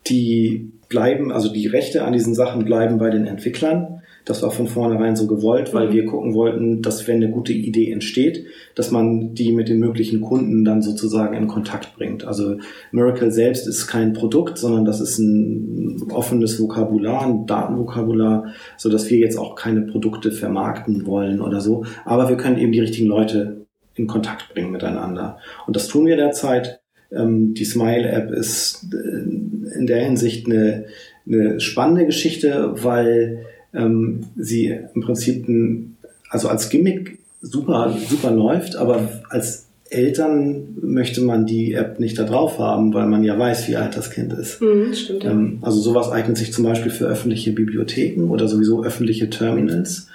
Die 0.08 0.72
bleiben, 0.90 1.32
also 1.32 1.52
die 1.52 1.68
Rechte 1.68 2.04
an 2.04 2.14
diesen 2.14 2.34
Sachen 2.34 2.66
bleiben 2.66 2.98
bei 2.98 3.10
den 3.10 3.28
Entwicklern. 3.28 4.02
Das 4.26 4.42
war 4.42 4.50
von 4.50 4.68
vornherein 4.68 5.16
so 5.16 5.28
gewollt, 5.28 5.74
weil 5.74 5.90
mhm. 5.90 5.94
wir 5.94 6.06
gucken 6.06 6.34
wollten, 6.34 6.82
dass 6.82 7.08
wenn 7.08 7.18
eine 7.18 7.30
gute 7.30 7.54
Idee 7.54 7.92
entsteht, 7.92 8.46
dass 8.74 8.92
man 8.92 9.36
die 9.36 9.52
mit 9.52 9.70
den 9.70 9.80
möglichen 9.80 10.20
Kunden 10.22 10.66
dann 10.66 10.82
sozusagen 10.82 11.36
in 11.36 11.48
Kontakt 11.48 11.96
bringt. 11.96 12.26
Also 12.26 12.58
Miracle 12.92 13.32
selbst 13.32 13.68
ist 13.68 13.88
kein 13.88 14.14
Produkt, 14.14 14.58
sondern 14.58 14.84
das 14.84 15.00
ist 15.00 15.20
ein 15.20 16.12
offenes 16.12 16.60
Vokabular, 16.60 17.28
ein 17.28 17.46
Datenvokabular, 17.46 18.54
so 18.78 18.90
dass 18.90 19.10
wir 19.10 19.20
jetzt 19.20 19.38
auch 19.38 19.56
keine 19.56 19.82
Produkte 19.82 20.32
vermarkten 20.32 21.06
wollen 21.06 21.40
oder 21.40 21.62
so. 21.62 21.86
Aber 22.04 22.28
wir 22.28 22.38
können 22.38 22.58
eben 22.58 22.72
die 22.72 22.80
richtigen 22.80 23.08
Leute 23.08 23.66
in 23.94 24.08
Kontakt 24.08 24.54
bringen 24.54 24.72
miteinander. 24.72 25.38
Und 25.68 25.76
das 25.76 25.88
tun 25.88 26.06
wir 26.06 26.18
derzeit. 26.18 26.82
Ähm, 27.12 27.54
die 27.54 27.66
Smile-App 27.66 28.32
ist 28.32 28.88
äh, 28.94 29.78
in 29.78 29.88
der 29.88 30.04
Hinsicht 30.04 30.48
eine, 30.48 30.86
eine 31.28 31.60
spannende 31.60 32.06
Geschichte, 32.06 32.74
weil 32.84 33.46
ähm, 33.76 34.26
sie 34.36 34.76
im 34.94 35.02
Prinzip 35.02 35.48
ein, 35.48 35.98
also 36.30 36.48
als 36.50 36.70
Gimmick 36.70 37.20
super, 37.42 37.96
super 38.10 38.32
läuft, 38.32 38.76
aber 38.76 39.08
als 39.30 39.66
Eltern 39.90 40.76
möchte 40.82 41.22
man 41.22 41.46
die 41.46 41.74
App 41.74 42.00
nicht 42.00 42.18
da 42.18 42.24
drauf 42.24 42.58
haben, 42.58 42.94
weil 42.94 43.06
man 43.06 43.24
ja 43.24 43.38
weiß, 43.38 43.68
wie 43.68 43.76
alt 43.76 43.96
das 43.96 44.10
Kind 44.10 44.34
ist. 44.34 44.62
Mhm, 44.62 44.94
stimmt, 44.94 45.24
ja. 45.24 45.32
ähm, 45.32 45.60
also 45.62 45.80
sowas 45.80 46.12
eignet 46.12 46.38
sich 46.38 46.52
zum 46.52 46.66
Beispiel 46.66 46.92
für 46.92 47.06
öffentliche 47.06 47.52
Bibliotheken 47.52 48.30
oder 48.30 48.48
sowieso 48.48 48.84
öffentliche 48.84 49.30
Terminals. 49.30 50.08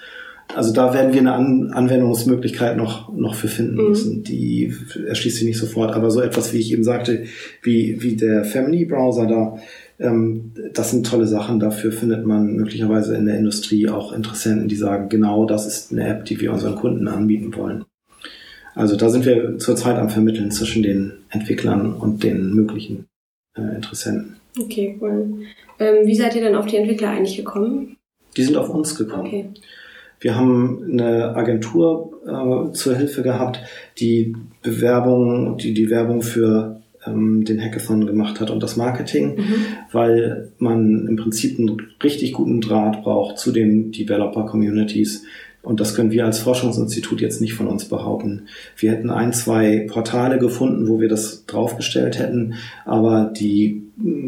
Also 0.55 0.73
da 0.73 0.93
werden 0.93 1.13
wir 1.13 1.21
eine 1.21 1.33
An 1.33 1.71
Anwendungsmöglichkeit 1.73 2.77
noch, 2.77 3.13
noch 3.13 3.35
für 3.35 3.49
finden 3.49 3.77
mhm. 3.77 3.89
müssen. 3.89 4.25
Die 4.25 4.75
erschließt 5.07 5.37
sich 5.37 5.47
nicht 5.47 5.59
sofort. 5.59 5.95
Aber 5.95 6.11
so 6.11 6.21
etwas, 6.21 6.53
wie 6.53 6.59
ich 6.59 6.73
eben 6.73 6.85
sagte, 6.85 7.25
wie, 7.63 8.03
wie 8.03 8.17
der 8.17 8.45
Family 8.45 8.85
Browser 8.85 9.27
da, 9.27 9.59
ähm, 10.01 10.53
das 10.73 10.91
sind 10.91 11.07
tolle 11.07 11.27
Sachen. 11.27 11.61
Dafür 11.61 11.93
findet 11.93 12.27
man 12.27 12.57
möglicherweise 12.57 13.17
in 13.17 13.27
der 13.27 13.39
Industrie 13.39 13.89
auch 13.89 14.13
Interessenten, 14.13 14.69
die 14.69 14.77
sagen, 14.77 15.09
genau 15.09 15.45
das 15.45 15.67
ist 15.67 15.93
eine 15.93 16.09
App, 16.09 16.25
die 16.25 16.41
wir 16.41 16.53
unseren 16.53 16.77
Kunden 16.77 17.07
anbieten 17.07 17.55
wollen. 17.55 17.85
Also 18.75 18.97
da 18.97 19.11
sind 19.11 19.27
wir 19.27 19.59
zurzeit 19.59 19.99
am 19.99 20.09
Vermitteln 20.09 20.51
zwischen 20.51 20.83
den 20.83 21.13
Entwicklern 21.29 21.93
und 21.93 22.23
den 22.23 22.55
möglichen 22.55 23.07
äh, 23.57 23.75
Interessenten. 23.75 24.37
Okay, 24.59 24.99
cool. 25.01 25.47
Ähm, 25.79 26.07
wie 26.07 26.15
seid 26.15 26.35
ihr 26.35 26.43
denn 26.43 26.55
auf 26.55 26.67
die 26.67 26.77
Entwickler 26.77 27.11
eigentlich 27.11 27.37
gekommen? 27.37 27.97
Die 28.37 28.43
sind 28.43 28.57
auf 28.57 28.71
uns 28.71 28.95
gekommen. 28.95 29.27
Okay. 29.27 29.51
Wir 30.21 30.37
haben 30.37 30.83
eine 30.91 31.35
Agentur 31.35 32.21
äh, 32.27 32.73
zur 32.73 32.97
Hilfe 32.97 33.23
gehabt, 33.23 33.61
die 33.99 34.37
Bewerbung, 34.63 35.57
die 35.57 35.73
die 35.73 35.91
Werbung 35.91 36.23
für 36.23 36.80
ähm, 37.07 37.45
den 37.45 37.61
Hackathon 37.61 38.07
gemacht 38.07 38.41
hat 38.41 38.51
und 38.51 38.63
das 38.63 38.77
Marketing, 38.77 39.37
mhm. 39.37 39.55
weil 39.93 40.53
man 40.59 41.07
im 41.07 41.17
Prinzip 41.17 41.59
einen 41.59 41.81
richtig 42.03 42.33
guten 42.33 42.61
Draht 42.61 43.03
braucht 43.03 43.39
zu 43.39 43.53
den 43.53 43.93
Developer-Communities. 43.93 45.25
Und 45.63 45.79
das 45.79 45.95
können 45.95 46.11
wir 46.11 46.25
als 46.25 46.39
Forschungsinstitut 46.39 47.21
jetzt 47.21 47.43
nicht 47.43 47.53
von 47.53 47.67
uns 47.67 47.85
behaupten. 47.85 48.47
Wir 48.79 48.93
hätten 48.93 49.11
ein, 49.11 49.35
zwei 49.35 49.87
Portale 49.91 50.39
gefunden, 50.39 50.89
wo 50.89 51.01
wir 51.01 51.09
das 51.09 51.45
draufgestellt 51.45 52.19
hätten, 52.19 52.55
aber 52.87 53.31
die 53.37 53.83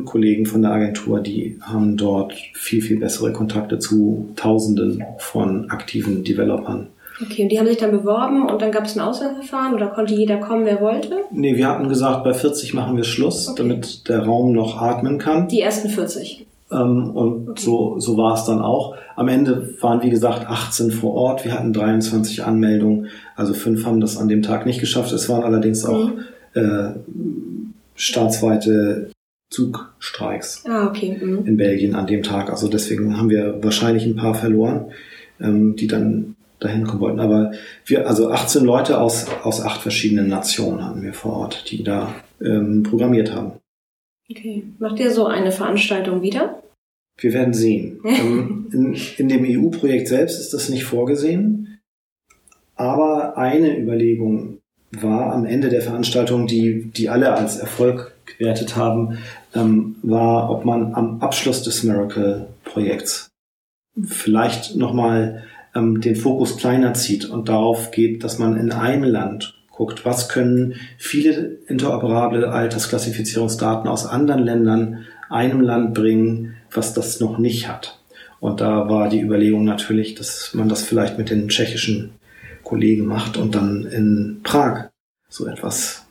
Kollegen 0.05 0.45
von 0.45 0.61
der 0.61 0.73
Agentur, 0.73 1.21
die 1.21 1.59
haben 1.63 1.97
dort 1.97 2.35
viel, 2.55 2.83
viel 2.83 2.99
bessere 2.99 3.33
Kontakte 3.33 3.79
zu 3.79 4.29
Tausenden 4.37 5.03
von 5.19 5.71
aktiven 5.71 6.23
Developern. 6.23 6.89
Okay, 7.21 7.43
und 7.43 7.49
die 7.51 7.59
haben 7.59 7.67
sich 7.67 7.77
dann 7.77 7.91
beworben 7.91 8.49
und 8.49 8.63
dann 8.63 8.73
gab 8.73 8.85
es 8.85 8.97
ein 8.97 9.01
Auswahlverfahren 9.01 9.75
oder 9.75 9.89
konnte 9.89 10.15
jeder 10.15 10.39
kommen, 10.39 10.65
wer 10.65 10.81
wollte? 10.81 11.17
Nee, 11.31 11.57
wir 11.57 11.69
hatten 11.69 11.89
gesagt, 11.89 12.25
bei 12.25 12.33
40 12.33 12.75
machen 12.75 12.97
wir 12.97 13.05
Schluss, 13.05 13.49
okay. 13.49 13.63
damit 13.63 14.09
der 14.09 14.25
Raum 14.25 14.53
noch 14.53 14.81
atmen 14.81 15.19
kann. 15.19 15.49
Die 15.49 15.61
ersten 15.61 15.89
40. 15.89 16.47
Ähm, 16.71 17.11
und 17.11 17.51
okay. 17.51 17.61
so, 17.61 17.99
so 17.99 18.17
war 18.17 18.35
es 18.35 18.45
dann 18.45 18.61
auch. 18.61 18.97
Am 19.15 19.29
Ende 19.29 19.75
waren, 19.81 20.03
wie 20.03 20.11
gesagt, 20.11 20.49
18 20.49 20.91
vor 20.91 21.15
Ort. 21.15 21.45
Wir 21.45 21.53
hatten 21.53 21.73
23 21.73 22.45
Anmeldungen. 22.45 23.09
Also 23.37 23.53
fünf 23.53 23.85
haben 23.85 24.01
das 24.01 24.17
an 24.17 24.29
dem 24.29 24.43
Tag 24.43 24.65
nicht 24.65 24.81
geschafft. 24.81 25.13
Es 25.13 25.29
waren 25.29 25.43
allerdings 25.43 25.85
auch 25.85 26.09
mhm. 26.09 26.21
äh, 26.55 26.95
staatsweite 27.95 29.11
Zugstreiks 29.51 30.65
ah, 30.67 30.87
okay. 30.87 31.19
mhm. 31.21 31.47
in 31.47 31.57
Belgien 31.59 31.95
an 31.95 32.07
dem 32.07 32.23
Tag. 32.23 32.51
Also 32.51 32.69
deswegen 32.69 33.19
haben 33.19 33.29
wir 33.29 33.63
wahrscheinlich 33.63 34.07
ein 34.07 34.17
paar 34.17 34.35
verloren, 34.35 34.87
ähm, 35.41 35.77
die 35.77 35.87
dann 35.87 36.37
dahin 36.63 36.85
kommen 36.85 37.01
wollten. 37.01 37.21
Aber 37.21 37.53
wir, 37.85 38.07
also 38.07 38.31
18 38.31 38.65
Leute 38.65 39.01
aus, 39.01 39.27
aus 39.43 39.61
acht 39.61 39.83
verschiedenen 39.83 40.29
Nationen 40.29 40.85
hatten 40.85 41.03
wir 41.03 41.15
vor 41.15 41.35
Ort, 41.35 41.71
die 41.71 41.83
da 41.83 42.15
ähm, 42.41 42.83
programmiert 42.83 43.35
haben. 43.35 43.53
Okay. 44.31 44.65
Macht 44.79 44.99
ihr 44.99 45.11
so 45.11 45.27
eine 45.27 45.53
Veranstaltung 45.53 46.23
wieder? 46.23 46.63
Wir 47.19 47.33
werden 47.33 47.55
sehen. 47.55 48.01
Ähm, 48.05 48.67
in, 48.73 48.97
in 49.19 49.29
dem 49.29 49.45
EU-Projekt 49.45 50.09
selbst 50.09 50.41
ist 50.41 50.55
das 50.55 50.69
nicht 50.69 50.85
vorgesehen. 50.85 51.81
Aber 52.75 53.37
eine 53.37 53.79
Überlegung 53.79 54.59
war 54.93 55.33
am 55.33 55.45
Ende 55.45 55.69
der 55.69 55.83
Veranstaltung, 55.83 56.47
die, 56.47 56.85
die 56.85 57.09
alle 57.09 57.33
als 57.35 57.59
Erfolg 57.59 58.15
gewertet 58.27 58.77
haben, 58.77 59.19
ähm, 59.55 59.97
war, 60.03 60.51
ob 60.51 60.65
man 60.65 60.95
am 60.95 61.21
Abschluss 61.21 61.63
des 61.63 61.83
Miracle-Projekts 61.83 63.33
vielleicht 64.05 64.77
nochmal 64.77 65.45
ähm, 65.75 66.01
den 66.01 66.17
Fokus 66.17 66.57
kleiner 66.57 66.95
zieht 66.95 67.25
und 67.25 67.49
darauf 67.49 67.91
geht, 67.91 68.25
dass 68.25 68.39
man 68.39 68.57
in 68.57 68.73
einem 68.73 69.05
Land 69.05 69.55
guckt, 69.71 70.05
was 70.05 70.29
können 70.29 70.75
viele 70.99 71.59
interoperable 71.67 72.51
Altersklassifizierungsdaten 72.51 73.89
aus 73.89 74.07
anderen 74.07 74.43
Ländern 74.43 75.07
einem 75.31 75.61
Land 75.61 75.95
bringen, 75.95 76.55
was 76.71 76.95
das 76.95 77.21
noch 77.21 77.39
nicht 77.39 77.69
hat. 77.69 77.99
Und 78.39 78.61
da 78.61 78.89
war 78.89 79.09
die 79.09 79.21
Überlegung 79.21 79.65
natürlich, 79.65 80.15
dass 80.15 80.53
man 80.53 80.69
das 80.69 80.83
vielleicht 80.83 81.17
mit 81.17 81.31
den 81.31 81.49
tschechischen 81.49 82.11
Kollegen 82.65 83.07
macht 83.07 83.37
und 83.37 83.55
dann 83.55 83.85
in 83.87 84.41
Prag 84.43 84.91
so 85.29 85.47
etwas 85.47 86.02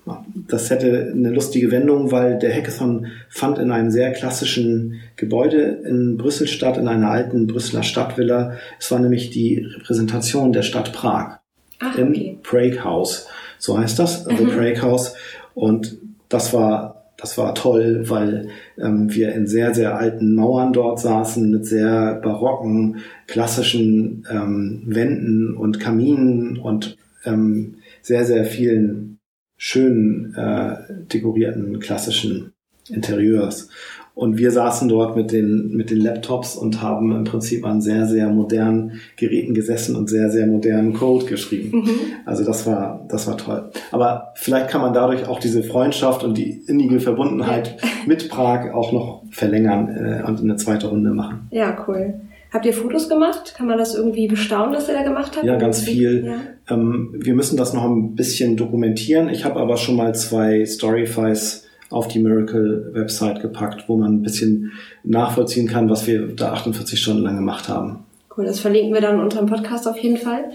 das 0.47 0.69
hätte 0.69 1.11
eine 1.13 1.29
lustige 1.29 1.71
Wendung, 1.71 2.11
weil 2.11 2.39
der 2.39 2.53
Hackathon 2.53 3.07
fand 3.29 3.59
in 3.59 3.71
einem 3.71 3.91
sehr 3.91 4.11
klassischen 4.11 4.99
Gebäude 5.15 5.61
in 5.85 6.17
Brüssel 6.17 6.47
statt, 6.47 6.77
in 6.77 6.87
einer 6.87 7.11
alten 7.11 7.47
Brüsseler 7.47 7.83
Stadtvilla. 7.83 8.57
Es 8.79 8.91
war 8.91 8.99
nämlich 8.99 9.29
die 9.29 9.59
Repräsentation 9.59 10.53
der 10.53 10.63
Stadt 10.63 10.91
Prag 10.93 11.39
Ach, 11.79 11.97
im 11.97 12.09
okay. 12.09 12.37
Prague 12.41 12.83
House. 12.83 13.27
So 13.59 13.77
heißt 13.77 13.99
das, 13.99 14.25
also 14.27 14.43
mhm. 14.43 14.49
Prague 14.49 14.81
House. 14.81 15.13
Und 15.53 15.97
das 16.29 16.53
war 16.53 17.01
das 17.21 17.37
war 17.37 17.53
toll, 17.53 18.09
weil 18.09 18.49
ähm, 18.79 19.13
wir 19.13 19.33
in 19.33 19.45
sehr, 19.45 19.75
sehr 19.75 19.95
alten 19.95 20.33
Mauern 20.33 20.73
dort 20.73 20.99
saßen 20.99 21.51
mit 21.51 21.67
sehr 21.67 22.15
barocken, 22.15 22.97
klassischen 23.27 24.25
ähm, 24.31 24.81
Wänden 24.87 25.55
und 25.55 25.79
Kaminen 25.79 26.57
und 26.57 26.97
ähm, 27.23 27.75
sehr, 28.01 28.25
sehr 28.25 28.45
vielen 28.45 29.19
schönen 29.63 30.33
äh, 30.33 30.75
dekorierten 31.13 31.79
klassischen 31.79 32.51
Interieurs. 32.89 33.69
Und 34.15 34.39
wir 34.39 34.49
saßen 34.49 34.89
dort 34.89 35.15
mit 35.15 35.31
den, 35.31 35.75
mit 35.75 35.91
den 35.91 35.99
Laptops 35.99 36.55
und 36.55 36.81
haben 36.81 37.15
im 37.15 37.25
Prinzip 37.25 37.63
an 37.63 37.79
sehr, 37.79 38.07
sehr 38.07 38.27
modernen 38.29 38.99
Geräten 39.17 39.53
gesessen 39.53 39.95
und 39.95 40.09
sehr, 40.09 40.31
sehr 40.31 40.47
modernen 40.47 40.93
Code 40.93 41.25
geschrieben. 41.25 41.81
Mhm. 41.81 41.89
Also 42.25 42.43
das 42.43 42.65
war, 42.65 43.05
das 43.07 43.27
war 43.27 43.37
toll. 43.37 43.69
Aber 43.91 44.33
vielleicht 44.33 44.67
kann 44.69 44.81
man 44.81 44.95
dadurch 44.95 45.27
auch 45.27 45.39
diese 45.39 45.61
Freundschaft 45.61 46.23
und 46.23 46.39
die 46.39 46.63
innige 46.65 46.99
Verbundenheit 46.99 47.77
mit 48.07 48.29
Prag 48.29 48.73
auch 48.73 48.91
noch 48.91 49.23
verlängern 49.29 49.89
äh, 49.89 50.27
und 50.27 50.39
eine 50.39 50.55
zweite 50.55 50.87
Runde 50.87 51.11
machen. 51.11 51.47
Ja, 51.51 51.85
cool. 51.87 52.15
Habt 52.51 52.65
ihr 52.65 52.73
Fotos 52.73 53.07
gemacht? 53.07 53.53
Kann 53.55 53.67
man 53.67 53.77
das 53.77 53.95
irgendwie 53.95 54.27
bestaunen, 54.27 54.75
was 54.75 54.89
ihr 54.89 54.93
da 54.93 55.03
gemacht 55.03 55.37
habt? 55.37 55.45
Ja, 55.45 55.55
ganz 55.55 55.83
viel. 55.83 56.25
Ja. 56.25 56.75
Ähm, 56.75 57.15
wir 57.17 57.33
müssen 57.33 57.55
das 57.55 57.73
noch 57.73 57.85
ein 57.85 58.15
bisschen 58.15 58.57
dokumentieren. 58.57 59.29
Ich 59.29 59.45
habe 59.45 59.59
aber 59.59 59.77
schon 59.77 59.95
mal 59.95 60.13
zwei 60.13 60.65
Storyfies 60.65 61.65
auf 61.89 62.09
die 62.09 62.19
Miracle-Website 62.19 63.41
gepackt, 63.41 63.87
wo 63.87 63.95
man 63.95 64.15
ein 64.15 64.21
bisschen 64.21 64.73
nachvollziehen 65.03 65.67
kann, 65.67 65.89
was 65.89 66.07
wir 66.07 66.27
da 66.27 66.51
48 66.51 67.01
Stunden 67.01 67.23
lang 67.23 67.37
gemacht 67.37 67.69
haben. 67.69 68.05
Cool, 68.35 68.45
das 68.45 68.59
verlinken 68.59 68.93
wir 68.93 69.01
dann 69.01 69.19
unter 69.21 69.39
dem 69.39 69.47
Podcast 69.47 69.87
auf 69.87 69.97
jeden 69.97 70.17
Fall. 70.17 70.51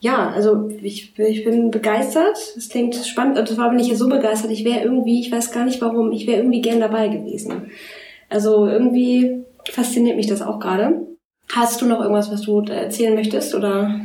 Ja, 0.00 0.30
also 0.30 0.68
ich, 0.82 1.16
ich 1.16 1.44
bin 1.44 1.70
begeistert. 1.70 2.36
Es 2.56 2.68
klingt 2.68 2.96
spannend. 2.96 3.38
Und 3.38 3.48
zwar 3.48 3.70
bin 3.70 3.78
ich 3.78 3.86
ja 3.86 3.94
so 3.94 4.08
begeistert. 4.08 4.50
Ich 4.50 4.64
wäre 4.64 4.82
irgendwie, 4.82 5.20
ich 5.20 5.30
weiß 5.30 5.52
gar 5.52 5.64
nicht 5.64 5.80
warum, 5.80 6.10
ich 6.10 6.26
wäre 6.26 6.38
irgendwie 6.38 6.60
gern 6.60 6.80
dabei 6.80 7.06
gewesen. 7.06 7.70
Also 8.28 8.66
irgendwie 8.66 9.44
fasziniert 9.70 10.16
mich 10.16 10.26
das 10.26 10.42
auch 10.42 10.58
gerade. 10.58 11.11
Hast 11.54 11.82
du 11.82 11.86
noch 11.86 12.00
irgendwas, 12.00 12.32
was 12.32 12.40
du 12.40 12.62
erzählen 12.62 13.14
möchtest 13.14 13.54
oder? 13.54 14.00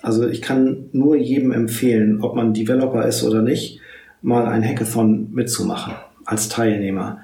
Also 0.00 0.28
ich 0.28 0.40
kann 0.42 0.90
nur 0.92 1.16
jedem 1.16 1.50
empfehlen, 1.50 2.22
ob 2.22 2.36
man 2.36 2.54
Developer 2.54 3.04
ist 3.04 3.24
oder 3.24 3.42
nicht, 3.42 3.80
mal 4.22 4.46
ein 4.46 4.62
Hackathon 4.62 5.32
mitzumachen 5.32 5.94
als 6.24 6.48
Teilnehmer. 6.48 7.18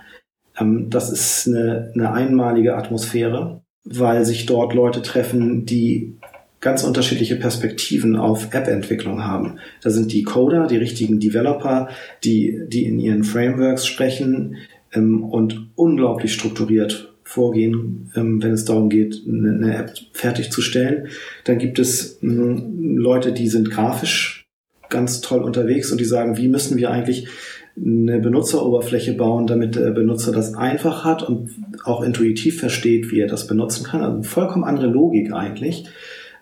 Ähm, 0.59 0.91
das 0.91 1.13
ist 1.13 1.47
eine, 1.47 1.93
eine 1.95 2.13
einmalige 2.13 2.77
Atmosphäre, 2.77 3.63
weil 3.85 4.25
sich 4.25 4.45
dort 4.45 4.75
Leute 4.75 5.03
treffen, 5.03 5.67
die 5.67 6.19
ganz 6.61 6.83
unterschiedliche 6.83 7.37
Perspektiven 7.37 8.17
auf 8.17 8.53
App-Entwicklung 8.53 9.25
haben. 9.25 9.61
Da 9.83 9.91
sind 9.91 10.13
die 10.13 10.25
Coder, 10.25 10.67
die 10.67 10.79
richtigen 10.79 11.21
Developer, 11.21 11.89
die, 12.25 12.65
die 12.67 12.87
in 12.87 12.99
ihren 12.99 13.23
Frameworks 13.23 13.87
sprechen 13.87 14.57
ähm, 14.93 15.23
und 15.23 15.71
unglaublich 15.77 16.35
strukturiert 16.35 17.10
vorgehen, 17.31 18.11
ähm, 18.17 18.43
wenn 18.43 18.51
es 18.51 18.65
darum 18.65 18.89
geht, 18.89 19.23
eine, 19.29 19.77
App 19.77 19.93
fertigzustellen. 20.13 21.07
Dann 21.45 21.59
gibt 21.59 21.79
es 21.79 22.19
ähm, 22.25 22.97
Leute, 22.99 23.33
die 23.33 23.47
sind 23.47 23.71
grafisch 23.71 24.49
ganz 24.89 25.21
toll 25.21 25.45
unterwegs 25.45 25.93
und 25.93 26.01
die 26.01 26.05
sagen, 26.05 26.37
wie 26.37 26.49
müssen 26.49 26.77
wir 26.77 26.91
eigentlich 26.91 27.29
eine 27.77 28.19
Benutzeroberfläche 28.19 29.13
bauen, 29.13 29.47
damit 29.47 29.77
der 29.77 29.93
Benutzer 29.93 30.33
das 30.33 30.55
einfach 30.55 31.05
hat 31.05 31.23
und 31.23 31.51
auch 31.85 32.03
intuitiv 32.03 32.59
versteht, 32.59 33.13
wie 33.13 33.21
er 33.21 33.29
das 33.29 33.47
benutzen 33.47 33.85
kann. 33.85 34.03
Also 34.03 34.25
vollkommen 34.25 34.65
andere 34.65 34.89
Logik 34.89 35.33
eigentlich. 35.33 35.85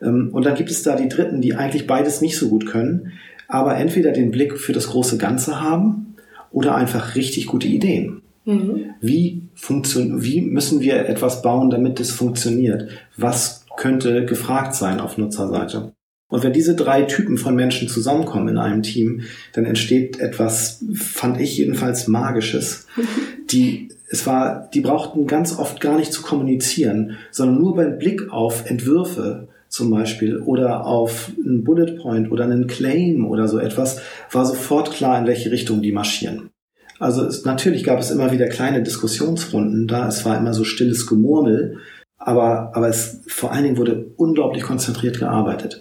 Ähm, 0.01 0.31
und 0.33 0.47
dann 0.47 0.55
gibt 0.55 0.71
es 0.71 0.83
da 0.83 0.97
die 0.97 1.11
Dritten, 1.11 1.43
die 1.43 1.55
eigentlich 1.55 1.87
beides 1.87 2.23
nicht 2.23 2.39
so 2.39 2.49
gut 2.49 2.65
können, 2.65 3.13
aber 3.47 3.77
entweder 3.77 4.13
den 4.13 4.31
Blick 4.31 4.59
für 4.59 4.73
das 4.73 4.89
große 4.89 5.19
Ganze 5.19 5.61
haben 5.61 6.15
oder 6.51 6.75
einfach 6.75 7.15
richtig 7.15 7.47
gute 7.47 7.69
Ideen. 7.69 8.23
Mhm. 8.47 8.95
Wie, 9.03 9.43
funktion 9.59 10.23
wie 10.23 10.41
müssen 10.41 10.81
wir 10.81 11.09
etwas 11.09 11.43
bauen, 11.43 11.69
damit 11.69 12.01
es 12.01 12.13
funktioniert? 12.13 12.89
Was 13.17 13.67
könnte 13.77 14.25
gefragt 14.25 14.75
sein 14.75 15.01
auf 15.01 15.19
Nutzerseite? 15.19 15.93
Und 16.31 16.43
wenn 16.43 16.53
diese 16.53 16.77
drei 16.77 17.03
Typen 17.03 17.39
von 17.39 17.57
Menschen 17.57 17.89
zusammenkommen 17.89 18.49
in 18.49 18.59
einem 18.59 18.83
Team, 18.83 19.23
dann 19.55 19.65
entsteht 19.65 20.21
etwas, 20.21 20.85
fand 20.95 21.41
ich 21.41 21.57
jedenfalls 21.57 22.07
magisches. 22.07 22.87
Die, 23.51 23.89
es 24.11 24.27
war, 24.27 24.69
die 24.75 24.83
brauchten 24.83 25.27
ganz 25.27 25.59
oft 25.59 25.81
gar 25.81 25.97
nicht 25.97 26.13
zu 26.13 26.21
kommunizieren, 26.21 27.17
sondern 27.31 27.59
nur 27.59 27.77
beim 27.77 27.97
Blick 27.97 28.31
auf 28.31 28.69
Entwürfe 28.69 29.49
zum 29.69 29.91
Beispiel 29.91 30.37
oder 30.37 30.85
auf 30.85 31.33
einen 31.43 31.65
Bullet 31.65 31.97
Point 31.97 32.31
oder 32.31 32.45
einen 32.45 32.67
Claim 32.67 33.27
oder 33.27 33.49
so 33.49 33.59
etwas, 33.59 34.03
war 34.31 34.45
sofort 34.45 34.93
klar, 34.93 35.19
in 35.19 35.27
welche 35.27 35.51
Richtung 35.51 35.81
die 35.81 35.93
marschieren. 35.93 36.51
Also 36.99 37.25
es, 37.25 37.45
natürlich 37.45 37.85
gab 37.85 37.99
es 37.99 38.11
immer 38.11 38.33
wieder 38.33 38.49
kleine 38.49 38.83
Diskussionsrunden 38.83 39.87
da, 39.87 40.09
es 40.09 40.25
war 40.25 40.37
immer 40.37 40.53
so 40.53 40.65
stilles 40.65 41.07
Gemurmel, 41.07 41.79
aber, 42.17 42.73
aber 42.75 42.89
es 42.89 43.21
vor 43.29 43.53
allen 43.53 43.65
Dingen 43.65 43.77
wurde 43.77 44.11
unglaublich 44.17 44.65
konzentriert 44.65 45.19
gearbeitet. 45.19 45.81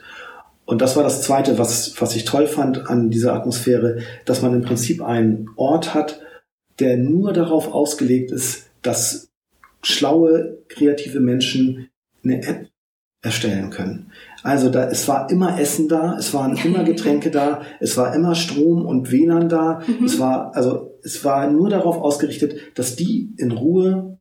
Und 0.65 0.81
das 0.81 0.95
war 0.95 1.03
das 1.03 1.21
Zweite, 1.21 1.57
was, 1.57 1.99
was 1.99 2.15
ich 2.15 2.25
toll 2.25 2.45
fand 2.45 2.89
an 2.89 3.09
dieser 3.09 3.33
Atmosphäre, 3.33 3.99
dass 4.25 4.41
man 4.41 4.53
im 4.53 4.63
Prinzip 4.63 5.01
einen 5.01 5.49
Ort 5.55 5.93
hat, 5.93 6.21
der 6.79 6.97
nur 6.97 7.33
darauf 7.33 7.73
ausgelegt 7.73 8.31
ist, 8.31 8.69
dass 8.81 9.29
schlaue, 9.81 10.59
kreative 10.67 11.19
Menschen 11.19 11.89
eine 12.23 12.43
App 12.45 12.67
erstellen 13.21 13.69
können. 13.69 14.11
Also 14.43 14.69
da, 14.69 14.89
es 14.89 15.07
war 15.07 15.29
immer 15.29 15.59
Essen 15.59 15.87
da, 15.87 16.15
es 16.17 16.33
waren 16.33 16.57
immer 16.57 16.83
Getränke 16.83 17.31
da, 17.31 17.61
es 17.79 17.97
war 17.97 18.15
immer 18.15 18.35
Strom 18.35 18.85
und 18.85 19.11
WLAN 19.11 19.49
da. 19.49 19.81
Mhm. 19.87 20.05
Es 20.05 20.19
war, 20.19 20.55
also, 20.55 20.97
es 21.03 21.23
war 21.25 21.49
nur 21.49 21.69
darauf 21.69 21.97
ausgerichtet, 21.97 22.55
dass 22.75 22.95
die 22.95 23.33
in 23.37 23.51
Ruhe 23.51 24.19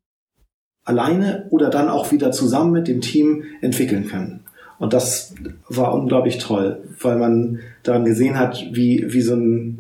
alleine 0.85 1.47
oder 1.51 1.69
dann 1.69 1.89
auch 1.89 2.13
wieder 2.13 2.33
zusammen 2.33 2.73
mit 2.73 2.89
dem 2.89 3.01
Team 3.01 3.45
entwickeln 3.61 4.07
können. 4.07 4.45
Und 4.79 4.93
das 4.93 5.35
war 5.69 5.95
unglaublich 5.95 6.39
toll, 6.39 6.85
weil 7.01 7.19
man 7.19 7.61
daran 7.83 8.05
gesehen 8.05 8.39
hat, 8.39 8.67
wie, 8.73 9.13
wie 9.13 9.23
so 9.23 9.35
ein 9.35 9.79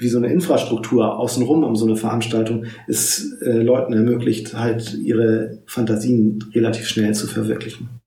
wie 0.00 0.08
so 0.08 0.16
eine 0.16 0.32
Infrastruktur 0.32 1.18
außenrum 1.18 1.62
um 1.62 1.76
so 1.76 1.84
eine 1.84 1.94
Veranstaltung 1.94 2.64
es 2.88 3.34
äh, 3.42 3.50
Leuten 3.50 3.92
ermöglicht, 3.92 4.54
halt 4.54 4.94
ihre 4.94 5.58
Fantasien 5.66 6.42
relativ 6.54 6.88
schnell 6.88 7.12
zu 7.12 7.26
verwirklichen. 7.26 7.99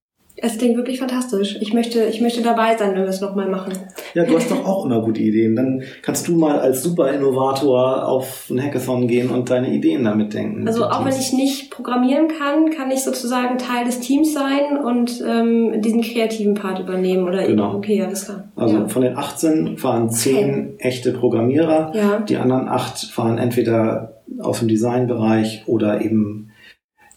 Es 0.46 0.58
klingt 0.58 0.76
wirklich 0.76 1.00
fantastisch. 1.00 1.58
Ich 1.62 1.74
möchte, 1.74 2.04
ich 2.04 2.20
möchte 2.20 2.42
dabei 2.42 2.76
sein, 2.76 2.96
wenn 2.96 3.04
wir 3.04 3.08
es 3.08 3.22
nochmal 3.22 3.48
machen. 3.48 3.72
Ja, 4.14 4.26
du 4.26 4.36
hast 4.36 4.52
doch 4.52 4.66
auch 4.66 4.86
immer 4.86 5.02
gute 5.02 5.22
Ideen. 5.22 5.56
Dann 5.56 5.84
kannst 6.02 6.28
du 6.28 6.36
mal 6.36 6.60
als 6.60 6.84
Super-Innovator 6.84 8.06
auf 8.06 8.50
ein 8.50 8.62
Hackathon 8.62 9.08
gehen 9.08 9.30
und 9.30 9.50
deine 9.50 9.74
Ideen 9.74 10.04
damit 10.04 10.34
denken. 10.34 10.68
Also 10.68 10.84
auch 10.84 11.06
wenn 11.06 11.18
ich 11.18 11.32
nicht 11.32 11.72
programmieren 11.72 12.28
kann, 12.28 12.72
kann 12.72 12.92
ich 12.92 13.04
sozusagen 13.06 13.58
Teil 13.58 13.86
des 13.86 14.02
Teams 14.02 14.34
sein 14.34 14.84
und 14.84 15.24
ähm, 15.26 15.82
diesen 15.82 16.02
kreativen 16.02 16.56
Part 16.56 16.78
übernehmen. 16.82 17.26
Oder 17.26 17.48
genau. 17.48 17.76
Okay, 17.76 18.04
alles 18.04 18.26
klar. 18.26 18.50
Also 18.58 18.80
ja. 18.80 18.88
von 18.90 19.02
den 19.02 19.16
18 19.16 19.82
waren 19.82 20.10
10 20.10 20.36
okay. 20.36 20.74
echte 20.80 21.14
Programmierer. 21.14 21.94
Ja. 21.96 22.20
Die 22.20 22.36
anderen 22.36 22.68
8 22.68 23.18
waren 23.18 23.38
entweder 23.38 24.22
aus 24.40 24.60
dem 24.60 24.68
Designbereich 24.68 25.64
oder 25.68 26.02
eben 26.02 26.52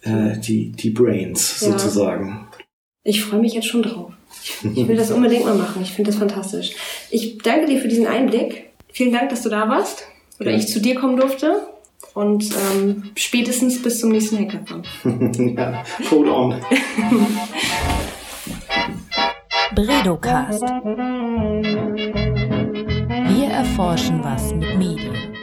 äh, 0.03 0.39
die, 0.39 0.71
die 0.71 0.91
Brains 0.91 1.61
ja. 1.61 1.73
sozusagen. 1.73 2.47
Ich 3.07 3.23
freue 3.25 3.39
mich 3.41 3.55
jetzt 3.55 3.69
schon 3.69 3.85
drauf. 3.85 4.13
Ich 4.75 4.89
will 4.89 4.97
das 4.97 5.13
unbedingt 5.13 5.45
mal 5.45 5.55
machen. 5.55 5.81
Ich 5.81 5.93
finde 5.93 6.11
das 6.11 6.19
fantastisch. 6.19 6.73
Ich 7.11 7.39
danke 7.39 7.67
dir 7.67 7.81
für 7.81 7.87
diesen 7.87 8.09
Einblick. 8.09 8.71
Vielen 8.93 9.13
Dank, 9.13 9.31
dass 9.31 9.43
du 9.43 9.49
da 9.49 9.69
warst 9.69 10.03
oder 10.41 10.51
ja. 10.51 10.57
ich 10.57 10.67
zu 10.67 10.81
dir 10.81 10.97
kommen 10.97 11.17
durfte. 11.17 11.69
Und 12.15 12.51
ähm, 12.73 13.13
spätestens 13.15 13.81
bis 13.81 14.01
zum 14.01 14.11
nächsten 14.11 14.39
Hackathon. 14.39 14.83
ja, 15.57 15.85
hold 16.11 16.29
on. 16.29 16.61
Bredocast. 19.77 20.63
Wir 23.29 23.47
erforschen 23.47 24.25
was 24.25 24.53
mit 24.53 24.77
Medien. 24.79 25.36